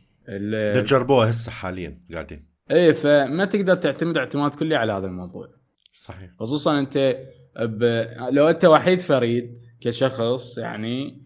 [0.75, 2.49] تجربوها هسه حاليا قاعدين.
[2.71, 5.49] إيه فما تقدر تعتمد اعتماد كلي على هذا الموضوع.
[5.95, 6.31] صحيح.
[6.41, 7.17] خصوصا أنت
[7.61, 7.85] ب...
[8.31, 11.23] لو أنت وحيد فريد كشخص يعني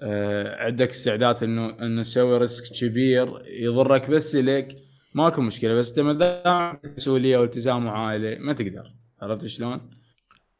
[0.00, 3.28] آه عندك استعداد إنه إنه تسوي ريسك كبير
[3.62, 4.76] يضرك بس لك
[5.14, 5.74] ماكو مشكلة.
[5.74, 8.92] بس انت ما مسؤوليه والتزام وعائلة ما تقدر.
[9.22, 9.90] عرفت شلون؟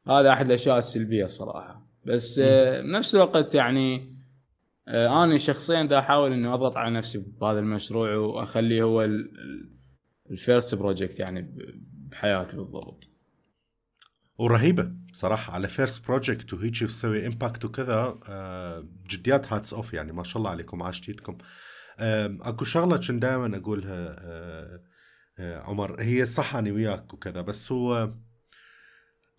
[0.08, 1.86] هذا أحد الأشياء السلبية الصراحة.
[2.06, 4.16] بس آه بنفس الوقت يعني
[4.88, 9.08] آه أنا شخصيا دا أحاول انه أضغط على نفسي بهذا المشروع وأخليه هو
[10.30, 11.54] ال first project يعني
[12.10, 13.08] بحياتي بالضبط.
[14.38, 20.22] ورهيبة صراحة على first project وهيك تسوي impact وكذا آه، جديات hats off يعني ما
[20.22, 21.38] شاء الله عليكم عاش ايدكم
[22.00, 24.80] أكو شغلة كنت دائما أقولها
[25.38, 28.14] عمر هي صح أنا وياك وكذا بس هو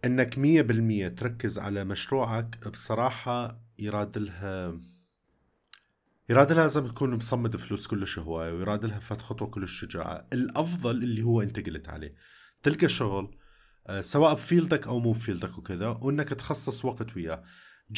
[0.06, 4.80] إنك مية بالمية تركز على مشروعك بصراحة يراد لها
[6.30, 10.28] يراد لها لازم تكون مصمم فلوس كلش هواية ويراد لها فت خطوة كلش شجاعة.
[10.34, 12.16] الأفضل اللي هو أنت قلت عليه.
[12.64, 13.38] تلقى شغل
[13.88, 17.44] آه، سواء بفيلدك أو مو بفيلدك وكذا وإنك تخصص وقت وياه.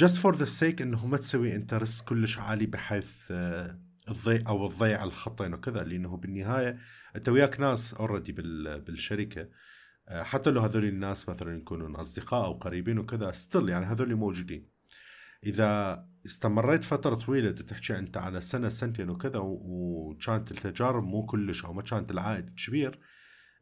[0.03, 4.69] Just for the sake إنه ما تسوي أنت risk كلش عالي بحيث آه، تضيع أو
[4.69, 6.77] تضيع الخطين وكذا لأنه بالنهاية
[7.15, 9.41] أنت وياك ناس already بالشركة.
[9.41, 9.49] آه،
[10.09, 14.69] حتى لو هذول الناس مثلا يكونون أصدقاء أو قريبين وكذا still يعني هذول موجودين.
[15.43, 21.73] إذا استمريت فترة طويلة تحكي أنت على سنة سنتين وكذا وكانت التجارب مو كلش أو
[21.73, 22.99] ما كانت العائد كبير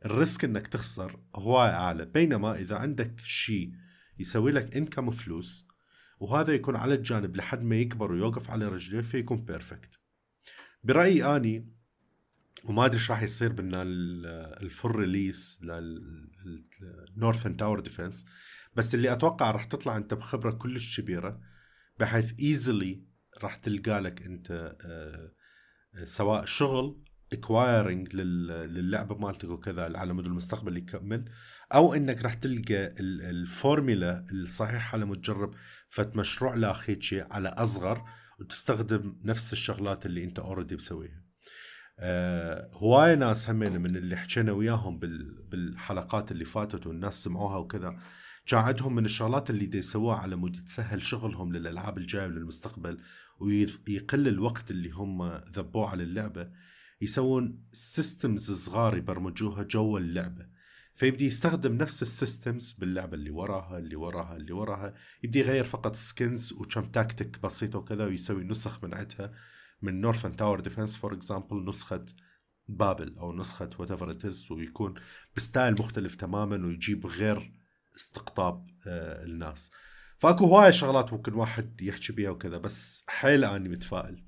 [0.05, 2.05] ال risk إنك تخسر هواي أعلى.
[2.05, 3.71] بينما إذا عندك شيء
[4.19, 5.67] يسوي لك income فلوس
[6.19, 9.99] وهذا يكون على الجانب لحد ما يكبر ويوقف على رجليه فيكون perfect
[10.83, 11.76] برأيي أني
[12.65, 13.83] وما أدري إيش راح يصير بنا
[14.61, 15.59] ال full release
[17.15, 18.25] لل Northern Tower Defense
[18.75, 21.41] بس اللي أتوقع راح تطلع أنت بخبرة كلش كبيرة
[21.99, 23.03] بحيث easily
[23.43, 25.31] راح تلقى لك أنت آه،
[26.03, 31.25] سواء شغل acquiring للعبة مالتك وكذا على مدى المستقبل يكمل
[31.73, 35.53] أو إنك راح تلقى الفورميلا الصحيحة لما تجرب
[35.89, 38.03] فت مشروع لاخيتشي على أصغر
[38.39, 41.26] وتستخدم نفس الشغلات اللي أنت already مسويها.
[41.99, 44.99] آه هواي ناس همين من اللي حكينا وياهم
[45.49, 47.97] بالحلقات اللي فاتت والناس سمعوها وكذا.
[48.45, 52.99] كان عندهم من الشغلات اللي دي يسووها على مود تسهل شغلهم للألعاب الجاية وللمستقبل
[53.39, 56.49] ويقل الوقت اللي هم ذبوه على اللعبة.
[57.01, 60.47] يسوون systems صغار يبرمجوها جوا اللعبة.
[60.93, 64.93] فيبدي يستخدم نفس ال systems باللعبة اللي وراها اللي وراها اللي وراها.
[65.23, 69.31] يبدي يغير فقط skins وكم تاكتيك بسيطة وكذا ويسوي نسخ من عندها.
[69.81, 72.05] من Northern Tower Defense for example نسخة
[72.67, 74.17] بابل أو نسخة whatever
[74.51, 74.93] ويكون
[75.35, 77.51] ب style مختلف تماما ويجيب غير
[77.95, 79.71] استقطاب آه الناس.
[80.19, 84.23] فاكو هواي شغلات ممكن واحد يحكي بيها وكذا بس حيل أني متفائل.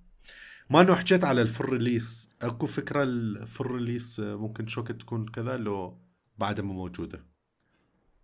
[0.70, 5.26] ما إنه حكيت على ال full release أكو فكرة ال full release ممكن شوكت تكون
[5.26, 6.02] كذا لو
[6.38, 7.26] بعدها ما موجودة.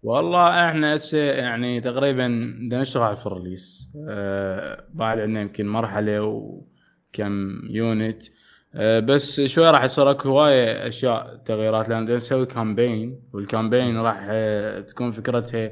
[0.04, 6.22] والله إحنا يعني تقريبا بدنا نشتغل على ال full release أه بعد عندنا يمكن مرحلة
[7.16, 8.24] وكم unit
[8.76, 14.28] أه بس شوي راح يصير اكو هوايه اشياء تغييرات لأن نسوي campaign وال campaign راح
[14.30, 15.72] أه تكون فكرتها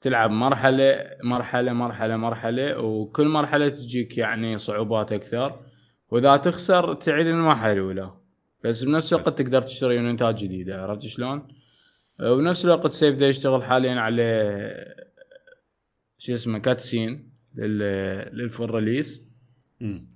[0.00, 5.60] تلعب مرحلة مرحلة مرحلة مرحلة وكل مرحلة تجيك يعني صعوبات أكثر.
[6.10, 8.12] وإذا تخسر تعيد المرحلة الأولى.
[8.64, 11.48] بس بنفس الوقت تقدر تشتري unit ات جديدة عرفت شلون؟
[12.20, 14.24] وبنفس الوقت سيف دا يشتغل حاليا على
[16.18, 17.30] شو اسمه cutscene
[18.32, 19.27] لل full release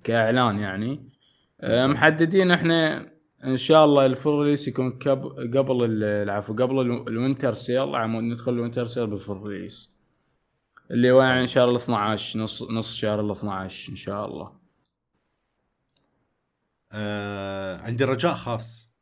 [0.03, 1.09] كإعلان يعني.
[1.61, 3.09] أه، محددين إحنا
[3.43, 4.99] إن شاء الله ال full release يكون
[5.53, 7.95] قبل العفو قبل ال winter sale.
[7.95, 9.93] على مود ندخل ال winter sale بال full release.
[10.91, 14.53] اللي هو يعني شاء الله 12 نص نص شهر ال 12 إن شاء الله.
[16.91, 18.93] آه عندي رجاء خاص.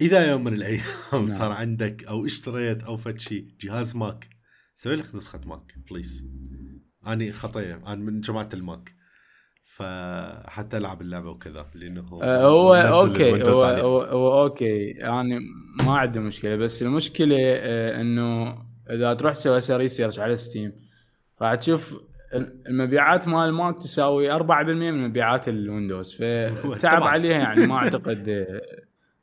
[0.00, 1.26] إذا يوم من الأيام نعم.
[1.26, 4.28] صار عندك أو اشتريت أو فد شيء جهاز ماك
[4.74, 6.30] سوي لك نسخة Mac please
[7.06, 9.03] أني خطيه أنا من جماعة ال Mac.
[9.76, 14.80] فحتى ألعب اللعبة وكذا لأنه آه هو okay هو, هو, هو okay.
[14.90, 15.38] يعني
[15.84, 18.56] ما عندي مشكلة بس المشكلة آه إنه
[18.90, 20.72] إذا تروح تسوي research على Steam
[21.42, 22.00] راح تشوف
[22.68, 26.14] المبيعات مال Mac تساوي 4% من مبيعات ال Windows.
[26.74, 28.46] فتعب عليها يعني ما أعتقد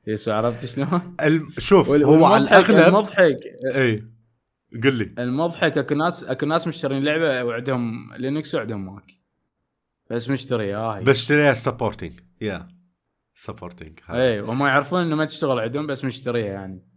[0.08, 0.34] يسوى.
[0.34, 1.16] عرفت شلون؟
[1.58, 3.38] شوف هو على الاغلب المضحك
[3.76, 4.04] اي
[4.84, 5.12] قل لي.
[5.20, 9.21] المضحك اكو ناس اكو ناس مشترين لعبة وعندهم Linux وعندهم Mac.
[10.12, 11.04] بس مشتريها هي.
[11.04, 12.68] بس اشتريها supporting يا
[13.34, 16.88] supporting اي وهم يعرفون إنه ما تشتغل عندهم بس مشتريها يعني.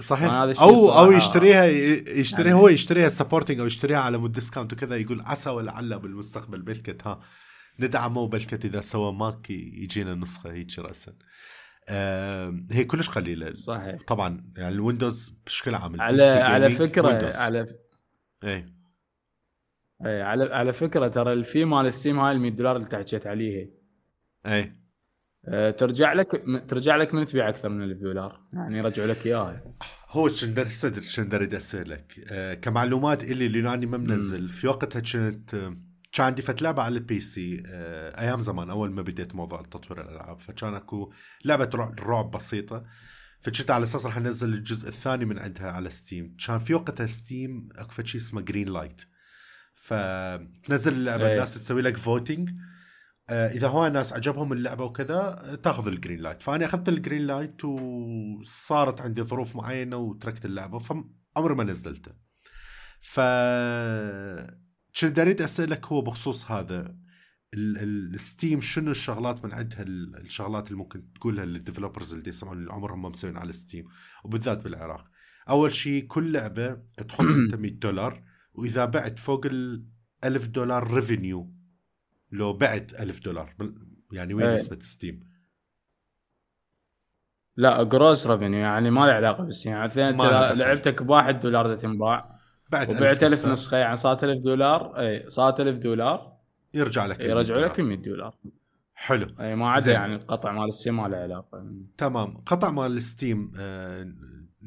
[0.00, 0.32] صحيح.
[0.32, 4.96] أو أو صراحة يشتريها يشتريها يعني- هو يشتريها supporting أو يشتريها على مود discount وكذا
[4.96, 7.20] يقول عسى ولعل بالمستقبل بلكت ها.
[7.80, 11.12] ندعمه وبلكت إذا سوى Mac يجينا نسخة هيك راسا.
[11.88, 13.52] آه هي كلش قليلة.
[13.54, 14.00] صحيح.
[14.06, 17.36] طبعا يعني ال Windows بشكل عام على على فكرة Windows.
[17.36, 17.66] على
[18.44, 18.66] إيه.
[20.04, 22.88] اي على على فكرة ترى ال fee مال ال Steam هاي ال 100 دولار اللي
[22.88, 23.70] تحكيت عليه.
[24.46, 24.84] إيه
[25.48, 29.74] أه، ترجع لك ترجع لك من تبيع أكثر من 1000 دولار يعني يرجعوا لك إياها.
[30.10, 34.48] هو شندر صدر شندر اريد اسالك آه كمعلومات إلي اللي اني ما منزل.
[34.48, 35.50] في وقتها كنت
[36.12, 37.62] كان عندي فت لعبة على ال PC.
[37.66, 40.40] آه أيام زمان أول ما بديت موضوع تطوير الألعاب.
[40.40, 41.12] فكان أكو
[41.44, 42.84] لعبة رع- رعب بسيطة.
[43.40, 47.68] فكنت على أساس رح أنزل الجزء الثاني من عندها على Steam كان في وقتها Steam
[47.76, 49.02] أكو شيء اسمه Green Light
[49.84, 51.32] فتنزل اللعبه إيه.
[51.32, 52.50] الناس تسوي لك voting
[53.30, 57.22] آه، إذا هو الناس عجبهم اللعبة وكذا تاخذ ال Green Light فأنا أخذت ال Green
[57.26, 62.12] Light وصارت عندي ظروف معينة وتركت اللعبة فعمري ما نزلته.
[63.02, 63.20] ف
[65.00, 66.96] كنت أريد أسألك هو بخصوص هذا
[67.54, 72.14] ال- ال- ال Steam شنو الشغلات من عندها ال- الشغلات اللي ممكن تقولها لل developers
[72.14, 73.84] اللي يسمعون اللي عمرهم ما مسوين على Steam
[74.24, 75.04] وبالذات بالعراق.
[75.48, 76.74] أول شيء كل لعبة
[77.08, 79.84] تحط انت 100 دولار وإذا بعت فوق ال
[80.24, 81.50] 1000 دولار revenue
[82.32, 83.54] لو بعت 1000 دولار
[84.12, 84.54] يعني وين إيه.
[84.54, 85.34] نسبة ستيم
[87.56, 90.58] لا gross revenue يعني ما له علاقة بس يعني دخل.
[90.58, 92.38] لعبتك بواحد دولار تنباع
[92.70, 96.34] بعت وبعت 1000 نسخة، نسخة يعني صارت 1000 دولار اي صارت 1000 دولار
[96.74, 97.88] يرجع لك يرجعوا 100 لك دولار.
[97.88, 98.34] 100 دولار
[98.94, 99.92] حلو اي ما عدا.
[99.92, 104.12] يعني القطع مال السيم ما له علاقة تمام قطع مال الستيم آه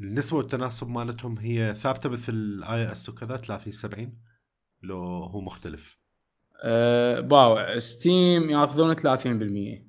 [0.00, 4.12] النسبة والتناسب مالتهم هي ثابتة مثل الاي إس وكذا 30 70
[4.82, 5.98] لو هو مختلف.
[6.62, 9.82] أه باو ستيم ياخذون 30%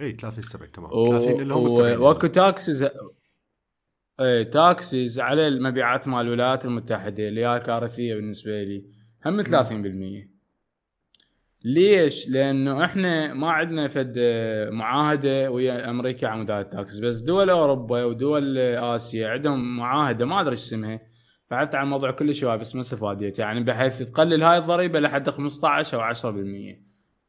[0.00, 2.88] إي 30 70 تمام و- 30 اللي هم و- 70 واكو تاكسز
[4.20, 8.84] إي taxes على المبيعات مال الولايات المتحدة اللي هي كارثية بالنسبة لي.
[9.26, 10.28] هم 30%
[11.64, 14.14] ليش؟ لأنه إحنا ما عندنا فد
[14.72, 20.40] معاهدة ويا أمريكا على مدار ال taxes بس دول أوروبا ودول آسيا عندهم معاهدة ما
[20.40, 21.00] أدري إيش اسمها.
[21.50, 25.96] بعدت عن الموضوع كل شوي بس ما استفاديت يعني بحيث تقلل هاي الضريبة لحد 15
[25.96, 26.26] أو 10%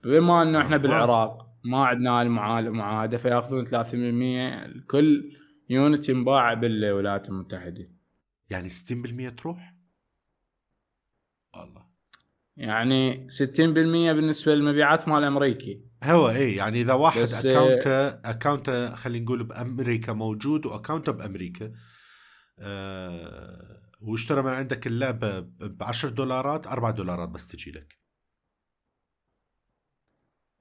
[0.04, 0.78] بما إنه إحنا.
[0.78, 5.30] بالعراق ما عندنا المعا- المعاهده فيأخذون 30% كل
[5.70, 7.84] يونت ينباع بالولايات المتحدة.
[8.50, 9.74] يعني 60% تروح؟
[11.56, 11.86] الله
[12.58, 15.82] يعني 60% بالنسبة للمبيعات مال أمريكي.
[16.04, 21.72] هو اي يعني إذا واحد بس- اكاونته اكاونته خلينا نقول بأمريكا موجود واكاونته بأمريكا
[22.60, 27.98] آه واشترى من عندك اللعبة ب 10 دولارات 4 دولارات بس تجي لك.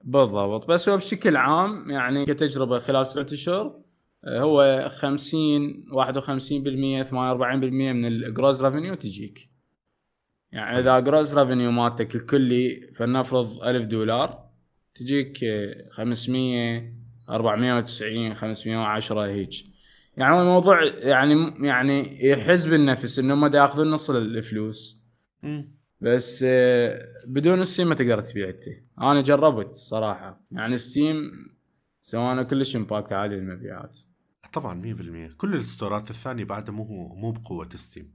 [0.03, 0.67] بالضبط.
[0.67, 3.81] بس هو بشكل عام يعني كتجربة خلال سبعة اشهر
[4.27, 7.13] آه، هو 50 51% 48%
[7.93, 9.49] من ال gross revenue تجيك.
[10.55, 14.49] يعني إذا gross revenue مالتك الكلي فلنفرض 1000 دولار
[14.95, 16.93] تجيك آه، 500
[17.29, 19.49] 490 510 هيك
[20.17, 25.03] يعني هو الموضوع يعني يعني يحز بالنفس إنه هم دا يأخذون نص الفلوس.
[26.01, 28.63] بس آه، بدون ال Steam ما تقدر تبيع انت
[29.01, 30.45] أنا جربت صراحة.
[30.51, 31.31] يعني Steam
[31.99, 33.97] سوانا كلش impact عالي المبيعات
[34.53, 34.81] طبعا
[35.31, 38.14] 100% كل ال storeات الثانية بعدها مو مو بقوة Steam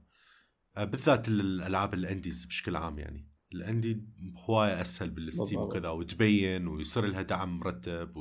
[0.77, 4.03] بالذات الألعاب ال indies بشكل عام يعني ال indie
[4.49, 5.59] هواية أسهل بال Steam.
[5.59, 8.13] وكذا وتبين ويصير لها دعم مرتب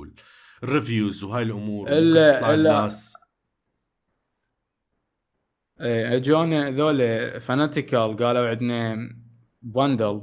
[0.63, 3.15] وال reviews وهاي الأمور تطلع إلا- الناس
[5.81, 8.97] إيه أجونا ذول Fanatical قالوا عندنا
[9.63, 10.23] bundle.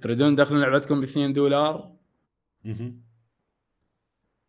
[0.00, 1.96] تريدون تدخلون لعبتكم ب 2 دولار.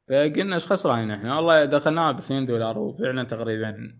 [0.09, 3.99] فقلنا إيش خسرانين إحنا والله دخلناها ب 2 دولار وبعنا تقريبا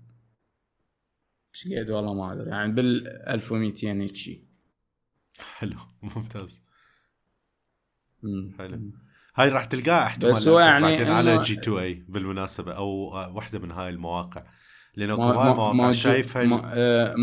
[1.55, 4.43] إيش قد والله ما ادري يعني بال 1200 هيك شيء
[5.57, 5.77] حلو
[6.15, 6.63] ممتاز.
[8.23, 8.53] مم.
[8.57, 8.79] حلو.
[9.35, 12.87] هاي راح تلقاها احتمال بس هو يعني بعدين على جي 2 اي بالمناسبة أو
[13.35, 14.43] واحدة من هاي المواقع.
[14.95, 17.15] لأنه ما- هاي ما- المواقع موجود- شايف هاي ما- آه،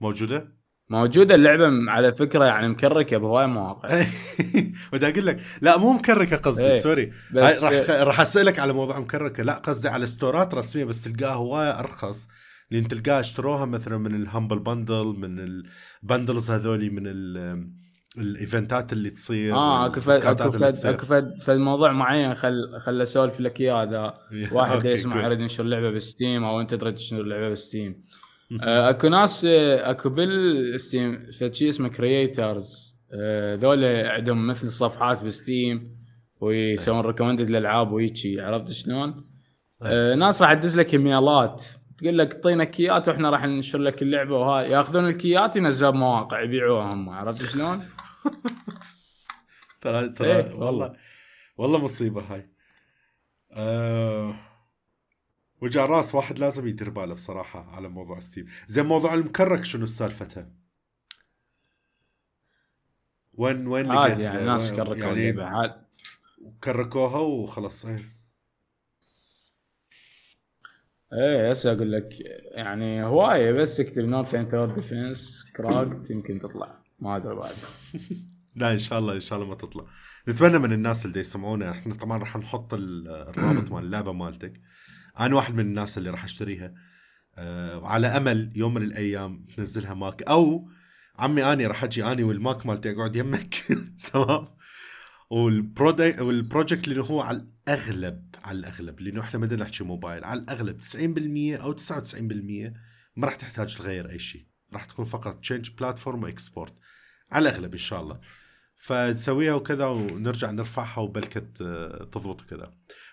[0.00, 0.52] موجودة؟
[0.88, 1.34] موجودة.
[1.34, 3.88] اللعبة م- على فكرة يعني مكركة بهواي مواقع
[4.92, 6.72] بدي أقول لك لا مو مكركة قصدي إيه.
[6.72, 7.12] sorry.
[7.34, 7.50] راح
[7.90, 9.42] آه، راح أسألك على موضوع مكركة.
[9.42, 12.28] لا قصدي على storeات رسمية بس تلقاها هواية أرخص.
[12.72, 15.38] لأن تلقاها اشتروها مثلا من ال Humble Bundle من
[16.02, 17.70] ال bundles هذولي من ال-
[18.18, 20.86] ال eventات اللي تصير آه أكو فد أكو اللي فد.
[20.86, 24.14] أكو فد فد موضوع معين خل خل اسولف لك إياه هذا
[24.52, 25.24] واحد يسمع.
[25.24, 28.02] يريد ينشر لعبة ب Steam أو أنت تريد تنشر لعبة ب Steam
[28.62, 32.96] آه، أكو ناس آه، أكو بال Steam فد شيء اسمه creators
[33.54, 35.96] ذولا عندهم مثل صفحات ب Steam
[36.40, 39.24] ويسوون recommended الالعاب وهيجي عرفت شلون؟
[39.82, 41.64] آه ناس راح تدز لك ايميلات
[42.02, 46.40] تقول لك اعطينا keyات وإحنا راح ننشر لك اللعبة وهاي ياخذون ال keyات ينزلوها بمواقع
[46.40, 47.88] يبيعوها هم عرفت شلون؟
[49.80, 50.96] ترى ترى إيه، والله
[51.56, 51.78] والله.
[51.78, 52.50] مصيبة هاي
[53.52, 54.34] أه
[55.60, 60.52] وجع راس واحد لازم يدير باله بصراحة على موضوع Steam زين موضوع المكرك شنو سالفتها
[63.32, 65.84] وين وين لقيتها؟ يعني الناس كركوا يعني اللعبه عاد
[66.64, 67.86] كركوها وخلص
[71.12, 72.14] إيه هسه أقول لك
[72.54, 76.78] يعني هواية بس اكتب نورث انتر ديفنس cracked يمكن تطلع.
[77.00, 77.54] ما أدري بعد.
[78.56, 79.84] لا إن شاء الله إن شاء الله ما تطلع.
[80.28, 84.60] نتمنى من الناس اللي يسمعونا إحنا طبعا راح نحط ال- الرابط مال اللعبة مالتك.
[85.20, 86.74] أنا واحد من الناس اللي راح أشتريها.
[87.36, 90.22] أه وعلى أمل يوم من الأيام تنزلها Mac.
[90.22, 90.68] أو
[91.18, 93.54] عمي أني راح أجي أني وال Mac مالتي أقعد يمك.
[94.12, 94.44] تمام؟
[95.30, 99.84] وال product وال project اللي هو على الأغلب على الأغلب لأنه إحنا ما بدنا نحكي
[99.84, 102.72] موبايل على الأغلب 90% أو 99%
[103.16, 106.74] ما راح تحتاج تغير أي شيء راح تكون فقط change platform و export
[107.30, 108.20] على الأغلب إن شاء الله
[108.76, 112.70] فتسويها وكذا ونرجع نرفعها وبلكت آه، تضبط وكذا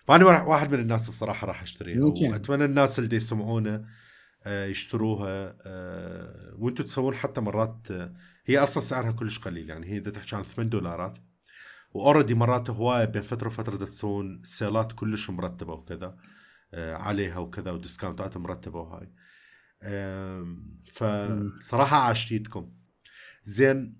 [0.07, 1.99] فأنا واحد- من الناس بصراحة راح أشتريها.
[2.31, 3.85] وأتمنى الناس اللي يسمعونا
[4.43, 7.87] آه، يشتروها آه، وأنتم تسوون حتى مرات
[8.45, 11.17] هي أصلا سعرها كلش قليل يعني هي إذا تحكي عن 8 دولارات
[11.93, 16.15] وأوريدي مرات هواية بين فترة وفترة تسوون سيلات كلش مرتبة وكذا
[16.73, 19.11] آه، عليها وكذا وديسكاونتات مرتبة وهاي.
[20.93, 22.71] فصراحة عاشت ايدكم
[23.43, 23.99] زين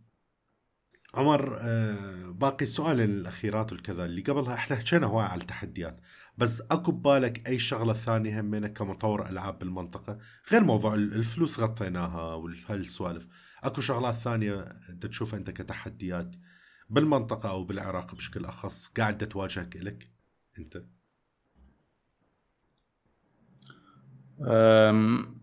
[1.14, 6.00] عمر آه، باقي سؤال الأخيرات والكذا اللي قبلها إحنا حكينا هواي على التحديات
[6.38, 10.18] بس أكو ببالك أي شغلة ثانية همينه كمطور ألعاب بالمنطقة؟
[10.52, 13.28] غير موضوع ال- الفلوس غطيناها وهالسوالف
[13.64, 16.36] أكو شغلات ثانية انت تشوفها أنت كتحديات؟
[16.90, 20.10] بالمنطقة أو بالعراق بشكل أخص قاعدة تواجهك الك
[20.60, 20.84] أنت؟
[24.42, 25.36] أم،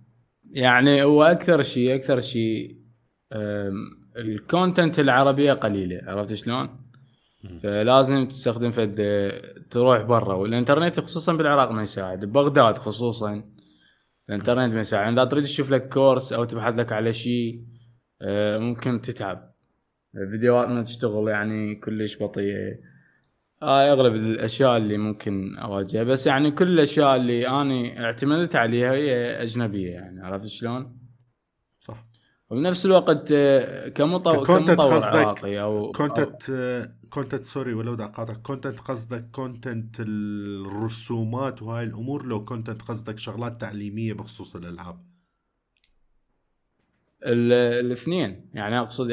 [0.50, 2.76] يعني هو أكثر شيء أكثر شيء
[4.16, 6.86] ال content العربية قليلة عرفت شلون؟
[7.62, 9.00] فلازم تستخدم فد
[9.70, 13.44] تروح برا والإنترنت خصوصا بالعراق ما يساعد ببغداد خصوصا
[14.28, 15.12] الإنترنت ما يساعد.
[15.12, 17.64] اذا تريد تشوف لك كورس أو تبحث لك على شيء
[18.22, 19.55] أه، ممكن تتعب.
[20.16, 22.78] الفيديوهات ما تشتغل يعني كلش بطيئه
[23.62, 29.42] هاي أغلب الأشياء اللي ممكن اواجهها بس يعني كل الأشياء اللي اني اعتمدت عليها هي
[29.42, 30.96] أجنبية يعني عرفت شلون؟
[31.80, 32.06] صح.
[32.50, 36.42] وبنفس الوقت آه، كمطور كمطور قصدك عراقي أو كونتنت
[37.10, 38.42] كونتنت سوري ولو بدي أقاطعك.
[38.42, 45.15] content قصدك content الرسومات وهاي الأمور لو content قصدك شغلات تعليمية بخصوص الألعاب؟ ال-
[47.24, 49.08] الاثنين يعني أقصد.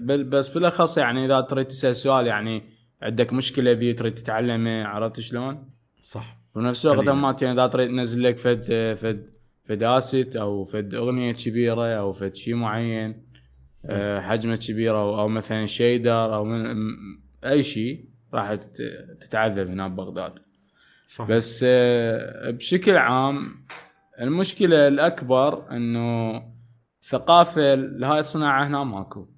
[0.00, 2.62] بل بس بالأخص يعني إذا تريد تسأل سؤال يعني
[3.02, 5.70] عندك مشكلة بيه تريد تتعلمه عرفت شلون؟
[6.02, 7.08] صح ونفس الوقت.
[7.08, 9.34] ما يعني إذا تريد تنزل لك فد فد
[9.64, 13.28] فد أسيت أو فد أغنية كبيرة أو فد شيء معين
[13.86, 16.76] آه، حجمة كبيرة أو, مثلا شيدر أو من
[17.44, 18.04] أي شيء
[18.34, 20.38] راح تت- تتعذب هنا ببغداد
[21.14, 23.64] صح بس آه، بشكل عام
[24.20, 26.42] المشكلة الأكبر إنه
[27.02, 29.28] ثقافة لهاي الصناعة هنا ماكو.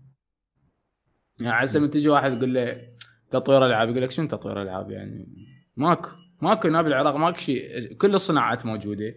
[1.41, 2.89] يعني عسى من تجي واحد يقول له
[3.31, 5.29] تطوير ألعاب يقول لك شنو تطوير ألعاب؟ يعني
[5.77, 6.11] ماكو
[6.43, 9.15] ماكو هنا بالعراق ماكو شيء كل الصناعات موجودة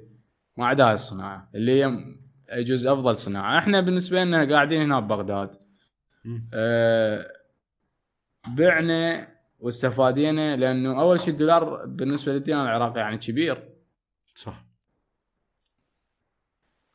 [0.57, 1.91] ما عدا هاي الصناعة اللي هي
[2.53, 3.57] يجوز أفضل صناعة.
[3.57, 5.55] إحنا بالنسبة لنا قاعدين هنا ببغداد.
[6.53, 7.27] أه
[8.57, 13.69] بعنا واستفادينا لأنه أول شيء الدولار بالنسبة للدينار العراقي يعني كبير.
[14.33, 14.65] صح.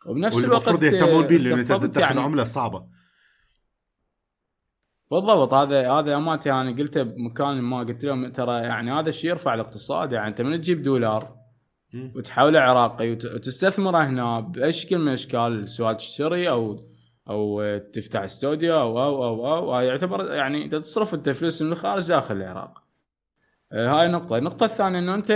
[0.09, 2.20] وبنفس الوقت والمفروض يهتمون به لأنه انت تدخل يعني.
[2.20, 2.86] عملة صعبة.
[5.11, 9.54] بالضبط هذا هذا امانتي أنا قلته بمكان ما قلت لهم ترى يعني هذا الشيء يرفع
[9.54, 10.12] الاقتصاد.
[10.12, 11.38] يعني أنت من تجيب دولار.
[11.94, 16.88] وتحوله عراقي وت- وتستثمره هنا باي شكل من الأشكال؟ سواء تشتري أو
[17.28, 21.72] أو تفتح استوديو أو أو أو أو, أو يعتبر يعني انت تصرف أنت فلوس من
[21.72, 22.82] الخارج داخل العراق.
[23.72, 25.30] آه، هاي نقطة، النقطة الثانية إنه أنت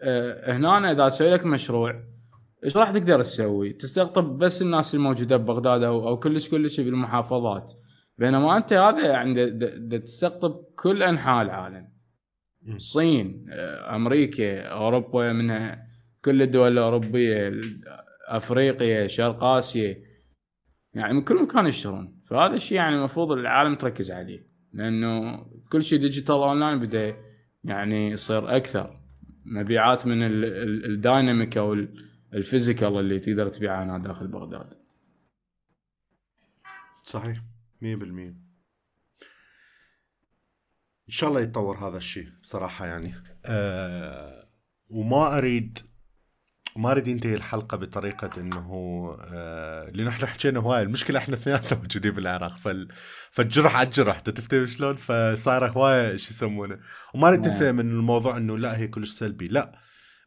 [0.00, 2.02] آه، هنا إذا تسوي لك مشروع
[2.64, 7.72] إيش راح تقدر تسوي؟ تستقطب بس الناس الموجودة ببغداد أو أو كلش كلش بالمحافظات.
[8.18, 9.50] بينما أنت هذا يعني
[9.98, 11.88] تستقطب كل أنحاء العالم.
[12.68, 15.86] الصين، آه، أمريكا، أوروبا منها
[16.24, 17.52] كل الدول الأوروبية
[18.28, 19.96] أفريقيا شرق آسيا
[20.94, 25.98] يعني من كل مكان يشترون فهذا الشيء يعني المفروض العالم تركز عليه لأنه كل شيء
[25.98, 27.16] digital online بدا
[27.64, 29.00] يعني يصير أكثر
[29.44, 34.26] مبيعات من ال- ال- ال dynamic أو ال- ال physical اللي تقدر تبيعها هنا داخل
[34.26, 34.74] بغداد.
[37.04, 37.38] صحيح
[37.82, 37.84] 100%
[41.08, 43.14] إن شاء الله يتطور هذا الشيء بصراحة يعني.
[43.46, 44.48] أه
[44.88, 45.78] وما أريد
[46.76, 48.70] ما أريد ينتهي الحلقة بطريقة إنه
[49.20, 52.88] آه لأن إحنا حكينا هواي المشكلة إحنا اثنيناتنا موجودين بالعراق فال
[53.30, 54.20] فالجرح على الجرح.
[54.20, 56.78] تفتهم شلون؟ فصار هواي شو يسمونه؟
[57.14, 57.56] وما أريد نعم.
[57.56, 59.48] تفهم ان الموضوع إنه لا هي كلش سلبي.
[59.48, 59.78] لا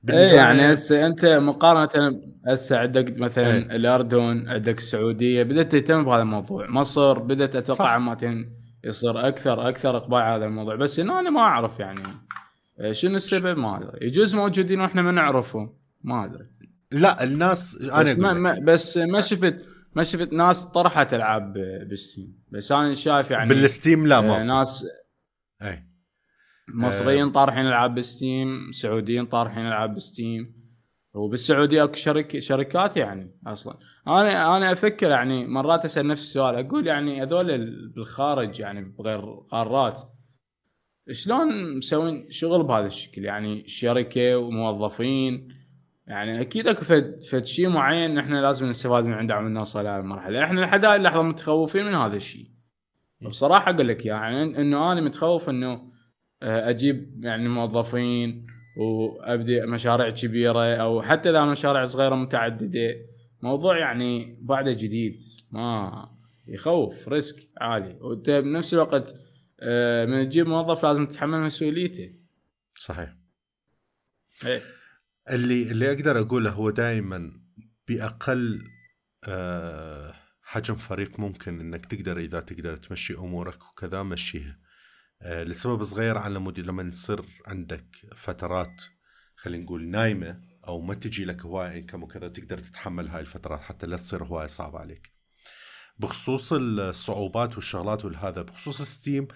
[0.09, 3.75] إيه يعني هسه أنت مقارنة هسه عندك مثلا إيه.
[3.75, 6.69] الأردن عندك السعودية بدأت تهتم بهذا الموضوع.
[6.69, 7.89] مصر بدأت أتوقع.
[7.89, 8.45] عامه
[8.83, 10.75] يصير أكثر أكثر إقبال على هذا الموضوع.
[10.75, 12.03] بس إنه أنا ما أعرف يعني
[12.79, 14.07] آه، شنو السبب ما أدري.
[14.07, 16.45] يجوز موجودين وإحنا ما نعرفهم ما أدري.
[16.91, 18.59] لا الناس أنا بس ما, ما.
[18.63, 19.55] بس ما شفت
[19.95, 24.17] ما شفت ناس طرحت ألعاب ب- ب Steam بس أنا شايف يعني بال Steam لا
[24.17, 24.85] آه، ما ناس
[25.61, 25.83] اي
[26.69, 30.65] مصريين طارحين العاب ب Steam سعوديين طارحين العاب ب Steam
[31.13, 33.77] وبالسعودية أكو شرك شركات يعني أصلا.
[34.07, 39.19] أنا أنا أفكر يعني مرات أسأل نفسي السؤال أقول يعني هذول ال- بالخارج يعني بغير
[39.51, 39.99] قارات
[41.11, 45.47] شلون مسوين شغل بهذا الشكل؟ يعني شركة وموظفين
[46.07, 49.99] يعني أكيد أكو فد فد شيء معين نحن لازم نستفاد من عنده عم نوصل لهذه
[49.99, 50.43] المرحلة.
[50.43, 52.47] إحنا لحد هاي اللحظة متخوفين من هذا الشيء
[53.21, 55.94] بصراحة أقول لك يعني إنه أنا متخوف إنه آه،
[56.45, 62.95] أجيب يعني موظفين وأبدي مشاريع كبيرة أو حتى إذا مشاريع صغيرة متعددة.
[63.43, 65.19] موضوع يعني بعده جديد.
[65.51, 65.91] ما
[66.47, 67.97] يخوف ريسك عالي.
[68.01, 69.15] وأنت بنفس الوقت
[69.59, 72.13] آه، من تجيب موظف لازم تتحمل مسؤوليته.
[72.73, 73.15] صحيح.
[74.45, 74.61] إيه.
[75.31, 77.31] اللي اللي أقدر أقوله هو دائما
[77.87, 78.61] بأقل
[79.27, 84.49] آه، حجم فريق ممكن إنك تقدر إذا تقدر تمشي أمورك وكذا مشيها.
[84.49, 84.64] آه،
[85.25, 88.83] لسبب صغير على مود لما يصير عندك فترات
[89.35, 93.87] خلينا نقول نايمة أو ما تجي لك هواي income وكذا تقدر تتحمل هاي الفترات حتى
[93.87, 95.11] لا تصير هواي صعبة عليك.
[95.97, 99.27] بخصوص الصعوبات والشغلات والهذا بخصوص Steam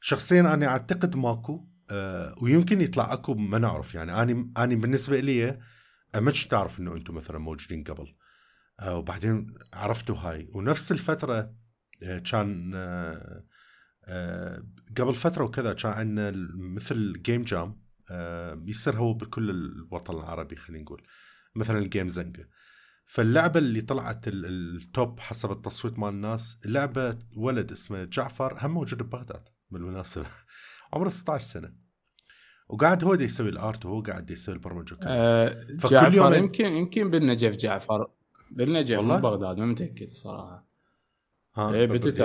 [0.00, 3.94] شخصيا أنا أعتقد ماكو آه، ويمكن يطلع أكو ما نعرف.
[3.94, 5.48] يعني اني اني بالنسبة لي
[6.14, 8.14] آه، ما كنت أعرف إنه أنتم مثلا موجودين قبل.
[8.80, 10.50] آه، وبعدين عرفتوا هاي.
[10.54, 11.54] ونفس الفترة
[12.02, 13.44] آه، كان آه، آه،
[14.98, 17.80] قبل فترة وكذا كان عندنا مثل game jam
[18.10, 21.02] آه، يصير هو بكل الوطن العربي خلينا نقول.
[21.54, 22.44] مثلا ال game زنقه
[23.06, 28.70] فاللعبة اللي طلعت ال- ال top حسب التصويت مال الناس لعبة ولد اسمه جعفر هم
[28.70, 30.26] موجود ببغداد بالمناسبة.
[30.92, 31.72] عمره 16 سنة.
[32.68, 35.08] وقاعد هو دي يسوي ال art وهو قاعد يسوي البرمجة وكذا.
[35.10, 38.06] آه، فكل جعفر يومين- يمكن يمكن بالنجف جعفر.
[38.50, 40.65] بالنجف والله؟ بغداد ما متأكد صراحة.
[41.56, 42.24] ها إيه ب- ب- بتويتر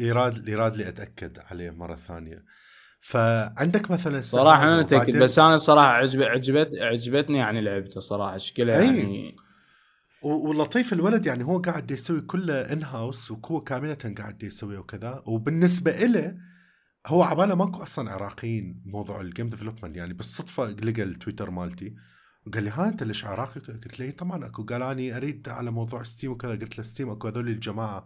[0.00, 2.44] يراد يراد لي أتأكد عليه مرة ثانية.
[3.00, 8.80] فعندك مثلا صراحة السعادة متاكد بس أنا صراحة عجب عجبت عجبتني يعني لعبته صراحة شكلها
[8.80, 8.86] أي.
[8.98, 9.36] يعني.
[10.22, 15.22] و- واللطيف الولد يعني هو قاعد يسوي كله in-house وهو كاملة قاعد يسوي وكذا.
[15.26, 16.34] وبالنسبة له
[17.06, 21.94] هو عباله ماكو أصلا عراقيين بموضوع ال game development يعني بالصدفة لقى التويتر مالتي.
[22.46, 24.64] وقال لي ها أنت ليش عراقي؟ قلت له "إي طبعا أكو.
[24.64, 26.50] قال اني أريد على موضوع Steam وكذا.
[26.50, 28.04] قلت له Steam أكو هذول الجماعة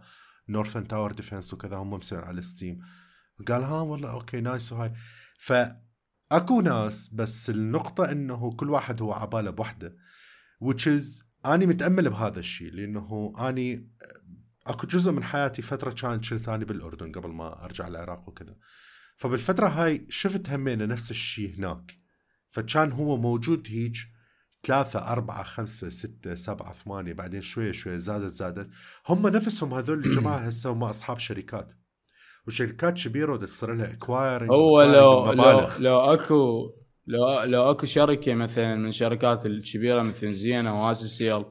[0.49, 2.79] Northern Tower Defense وكذا هم مسوين على Steam
[3.47, 4.93] قال ها والله okay nice وهاي.
[5.39, 9.97] فاكو ناس بس النقطة إنه كل واحد هو عباله بوحده
[10.63, 13.89] which is أني متأمل بهذا الشيء لأنه أني
[14.67, 18.55] أكو جزء من حياتي فترة كانت شلت أني بالأردن قبل ما أرجع العراق وكذا.
[19.17, 21.97] فبالفترة هاي شفت همينه نفس الشيء هناك
[22.49, 24.01] فكان هو موجود هيج
[24.65, 28.69] ثلاثة أربعة خمسة ستة سبعة ثمانية بعدين شوية شوية زادت زادت.
[29.09, 31.73] هم نفسهم هذول الجماعة هسه هم أصحاب شركات.
[32.47, 36.71] وشركات كبيرة وتصير لها acquiring هو لو لو لو اكو
[37.07, 41.45] لو لو أكو شركة مثلا من الشركات الكبيرة مثل زين و Asiacell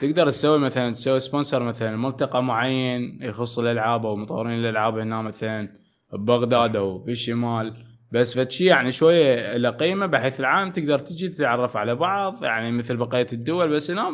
[0.00, 5.68] تقدر تسوي مثلا تسوي sponsor مثلا ملتقى معين يخص الألعاب أو مطورين الألعاب هنا مثلا
[6.12, 6.76] ببغداد.
[6.76, 12.44] أو بالشمال بس فشي يعني شوية له قيمة بحيث العام تقدر تجي تتعرف على بعض.
[12.44, 14.10] يعني مثل بقية الدول بس هنا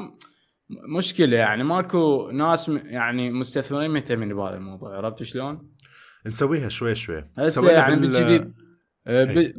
[0.97, 1.64] مشكلة يعني.
[1.64, 4.97] ماكو ناس يعني مستثمرين مهتمين بهذا الموضوع.
[4.97, 5.72] عرفت شلون؟
[6.26, 7.24] نسويها شوي شوي.
[7.38, 8.55] هسه يعني بال- بالجديد.
[9.07, 9.34] آه، إي.
[9.34, 9.55] ب-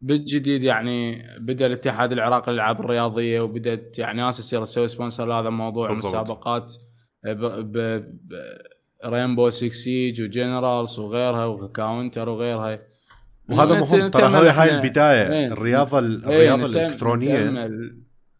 [0.00, 5.88] بالجديد يعني بدأ الاتحاد العراقي للألعاب الرياضية وبدأت يعني ناس تصير تسوي sponsor لهذا الموضوع.
[5.88, 6.06] بالضبط.
[6.06, 6.72] مسابقات
[7.26, 8.32] آه، ب ب ب
[9.04, 12.80] Rainbow 6 Siege و Generals وغيرها و Counter وغيرها.
[13.48, 13.84] وهذا مهم.
[13.84, 15.46] ترى نتأمل هاي هاي إحنا- البداية إيه.
[15.46, 17.68] الرياضة إيه، الرياضة نتأم- الإلكترونية.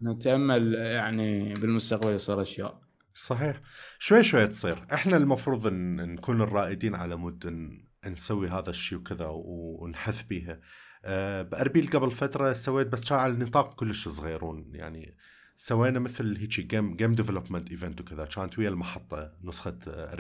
[0.03, 2.81] نتأمل يعني بالمستقبل يصير أشياء.
[3.15, 3.61] صحيح.
[3.99, 4.87] شوي شوي تصير.
[4.93, 10.61] إحنا المفروض ان نكون الرائدين على مود ان نسوي هذا الشيء وكذا ونحث بيها.
[11.05, 14.71] أه بأربيل قبل فترة سويت بس كان على نطاق كلش صغيرون.
[14.75, 15.17] يعني
[15.57, 18.25] سوينا مثل هيك game game development event وكذا.
[18.25, 20.15] كانت ويا المحطة نسخة آه،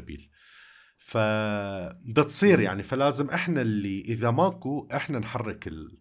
[1.06, 1.16] أربيل ف
[2.04, 2.82] ده تصير يعني.
[2.82, 5.98] فلازم إحنا اللي إذا ماكو إحنا نحرك ال...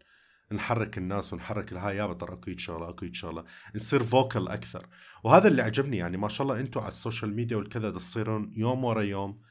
[0.51, 3.43] نحرك الناس ونحرك الهاي يابا ترى اكو شغلة اكو شغلة.
[3.75, 4.85] نصير vocal أكثر.
[5.23, 8.83] وهذا اللي عجبني يعني ما شاء الله أنتم على ال social media والكذا تصيرون يوم
[8.83, 9.41] ورا يوم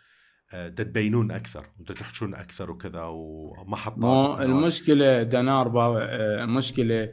[0.54, 7.08] آه، تبينون أكثر وتحجون أكثر وكذا ومحطات المشكلة دنار آه، المشكلة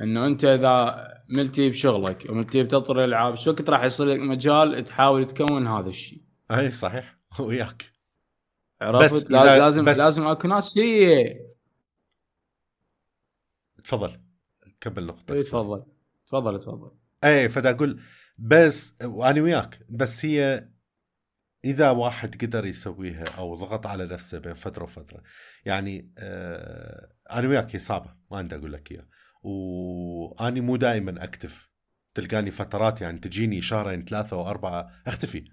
[0.00, 5.26] إنه أنت إذا ملتي بشغلك وملتي بتطر ألعاب شو وقت راح يصير لك مجال تحاول
[5.26, 7.21] تكون هذا الشيء؟ أي صحيح.
[7.40, 7.92] وياك.
[8.80, 11.40] بس لازم بس لازم أكو ناس هي
[13.84, 14.20] تفضل.
[14.80, 15.84] كمل نقطتك تفضل.
[16.26, 16.90] تفضل تفضل.
[17.24, 18.00] اي فدا أقول
[18.38, 20.68] بس وأنا وياك بس هي
[21.64, 25.22] إذا واحد قدر يسويها أو ضغط على نفسه بين فترة وفترة
[25.64, 29.08] يعني آه أنا وياك هي صعبه ما عندي أقول لك اياها
[29.42, 31.70] واني مو دائما أكتف
[32.14, 35.44] تلقاني فترات يعني تجيني شهرين ثلاثة وأربعة أختفي.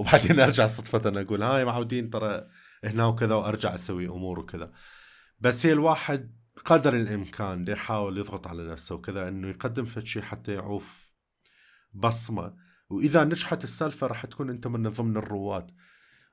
[0.00, 2.46] وبعدين ارجع صدفة أقول هاي معودين ترى
[2.84, 4.72] هنا وكذا وأرجع أسوي أمور وكذا.
[5.40, 10.52] بس هي الواحد قدر الإمكان يحاول يضغط على نفسه وكذا إنه يقدم فد شيء حتى
[10.52, 11.12] يعوف
[11.92, 12.56] بصمة.
[12.90, 15.70] وإذا نجحت السالفة راح تكون أنت من ضمن الرواد.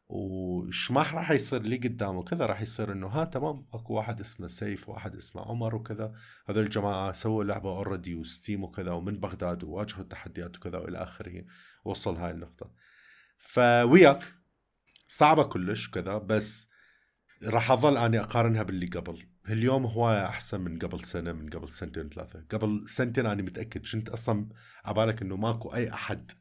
[0.09, 4.47] وش ما راح يصير لي قدامه كذا راح يصير إنه ها تمام أكو واحد اسمه
[4.47, 6.13] سيف وواحد اسمه عمر وكذا.
[6.49, 11.45] هذول الجماعة سووا لعبة already و Steam وكذا ومن بغداد وواجهوا التحديات وكذا وإلى آخره.
[11.85, 12.71] وصل هاي النقطة.
[13.37, 14.23] فوياك
[15.07, 16.69] صعبة كلش كذا بس
[17.43, 19.27] راح أظل أني أقارنها باللي قبل.
[19.49, 22.43] اليوم هواية أحسن من قبل سنة من قبل سنتين ثلاثة.
[22.51, 23.87] قبل سنتين أنا متأكد.
[23.91, 24.49] كنت أصلا
[24.85, 26.31] عبالك إنه ماكو أي أحد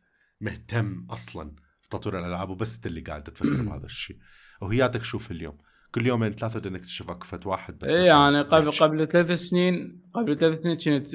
[0.41, 1.53] مهتم أصلا
[1.91, 4.17] تطوير الألعاب وبس أنت اللي قاعد تفكر بهذا الشيء
[4.61, 5.59] وهياتك شوف اليوم
[5.93, 10.39] كل يومين ثلاثة بدك تكتشف اكفت واحد بس اي يعني قبل قبل ثلاث سنين قبل
[10.39, 11.09] ثلاث سنين كنت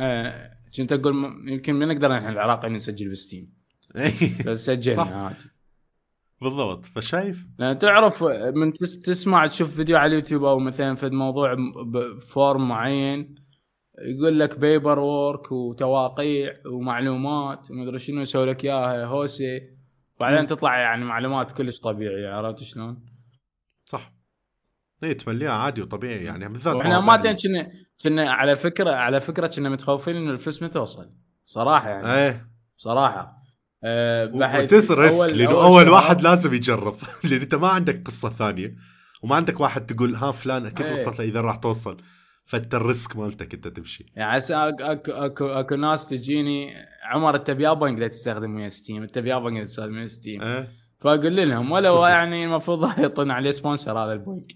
[0.00, 1.14] آه، كنت أقول
[1.48, 3.55] يمكن ما نقدر نحن العراقي نسجل بستيم.
[4.46, 5.50] بس سجلنا عادي.
[6.40, 6.86] بالضبط.
[6.86, 8.24] فشايف؟ لأن تعرف
[8.54, 13.34] من تسمع تشوف فيديو على اليوتيوب أو مثلا في موضوع بفورم معين
[13.98, 19.60] يقول لك paperwork وتواقيع ومعلومات ومدري شنو يسوي لك إياها هوسي.
[20.20, 23.04] بعدين تطلع يعني معلومات كلش طبيعية عرفت شلون؟
[23.84, 24.12] صح.
[25.04, 27.70] اي تمليها عادي وطبيعي يعني بالذات إحنا ما كنا
[28.04, 32.14] كنا على فكرة على فكرة كنا متخوفين إنه الفلوس ما توصل صراحة يعني.
[32.14, 32.50] إيه.
[32.76, 33.45] صراحة.
[33.84, 36.96] أه و it's risk لأنه أول, أول واحد لازم يجرب.
[37.30, 38.76] لأن أنت ما عندك قصة ثانية
[39.22, 40.92] وما عندك واحد تقول ها فلان أكيد إيه.
[40.92, 41.96] وصلت إذا راح توصل.
[42.44, 44.06] فأنت ال risk مالتك أنت تمشي.
[44.16, 46.74] يعني اكو اكو أكو ناس تجيني
[47.04, 50.68] عمر أنت بيا بانك تستخدم ويا Steam؟ أنت بيا بانك تستخدم ويا Steam؟ أه؟
[50.98, 54.52] فأقول لهم ولو يعني المفروض يعطون عليه sponsor هذا البنك.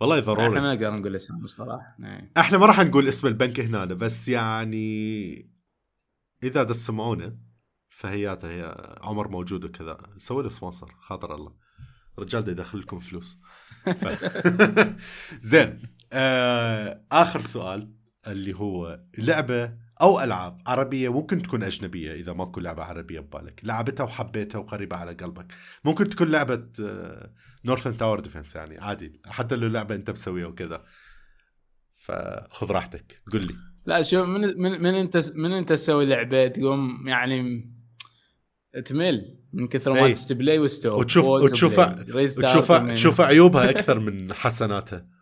[0.00, 0.48] والله ضروري.
[0.48, 2.32] إحنا ما نقدر نقول اسمه الصراحه إيه.
[2.36, 5.56] إحنا ما راح نقول اسم البنك هنا بس يعني
[6.42, 7.36] إذا تسمعونا
[7.96, 9.98] فهياته هي عمر موجود وكذا.
[10.16, 11.52] سوي له sponsor خاطر الله.
[12.18, 13.38] الرجال ده يدخل لكم فلوس.
[13.84, 14.06] ف...
[15.50, 15.82] زين.
[16.12, 17.92] آه آخر سؤال
[18.26, 23.60] اللي هو لعبة أو ألعاب عربية ممكن تكون أجنبية إذا ماكو لعبة عربية ببالك.
[23.64, 25.46] لعبتها وحبيتها وقريبة على قلبك.
[25.84, 26.68] ممكن تكون لعبة
[27.64, 29.20] Northern Tower Defense يعني عادي.
[29.26, 30.84] حتى لو لعبة أنت مسويها وكذا.
[31.94, 33.22] فخذ راحتك.
[33.32, 33.54] قل لي.
[33.86, 37.75] لا شو من من, من أنت من أنت تسوي لعبة تقوم يعني
[38.84, 40.98] تمل من كثر ما test play و stop.
[40.98, 41.78] وتشوف وتشوف
[42.14, 45.06] وتشوف تشوف عيوبها أكثر من حسناتها.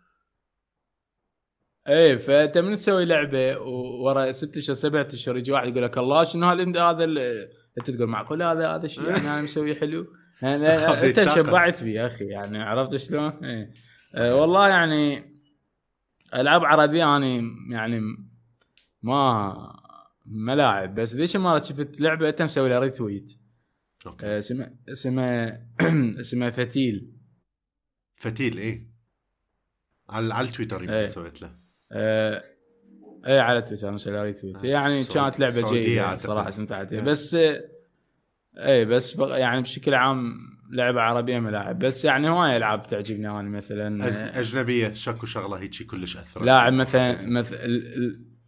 [1.87, 3.57] إيه فأنت من تسوي لعبة
[4.03, 7.03] ورا ست اشهر سبعة اشهر يجي واحد يقول لك الله شنو هذا؟ هذا
[7.77, 10.05] أنت تقول معقول هذا؟ هذا الشيء يعني أنا مسوي حلو.
[10.41, 13.73] يعني أنت شبعت بي يا أخي يعني عرفت شلون؟ إيه.
[14.17, 15.35] آه والله يعني
[16.35, 17.41] ألعاب عربية أنا
[17.71, 18.01] يعني
[19.03, 19.53] ما
[20.25, 23.44] ملاعب بس ذيش المره شفت لعبة أنت مسوي لها retweet
[24.07, 24.37] okay.
[24.37, 25.65] اسمها اسمها
[26.19, 27.11] اسمها فتيل.
[28.15, 28.87] فتيل إيه.
[30.09, 31.05] على على التويتر يمكن إيه.
[31.05, 31.55] سويت له.
[31.91, 32.43] آه
[33.25, 37.01] إيه على تويتر مسوي retweet آه يعني كانت لعبة جيدة صراحة استمتعت فيها.
[37.01, 37.33] بس
[38.57, 40.33] إيه بس يعني بشكل عام
[40.71, 41.79] لعبة عربية ملاعب.
[41.79, 44.07] بس يعني هواي ألعاب تعجبني أنا مثلا.
[44.07, 44.23] أز...
[44.23, 47.57] أجنبية شكو شغلة هيك كلش أثرت لاعب مثلا مثل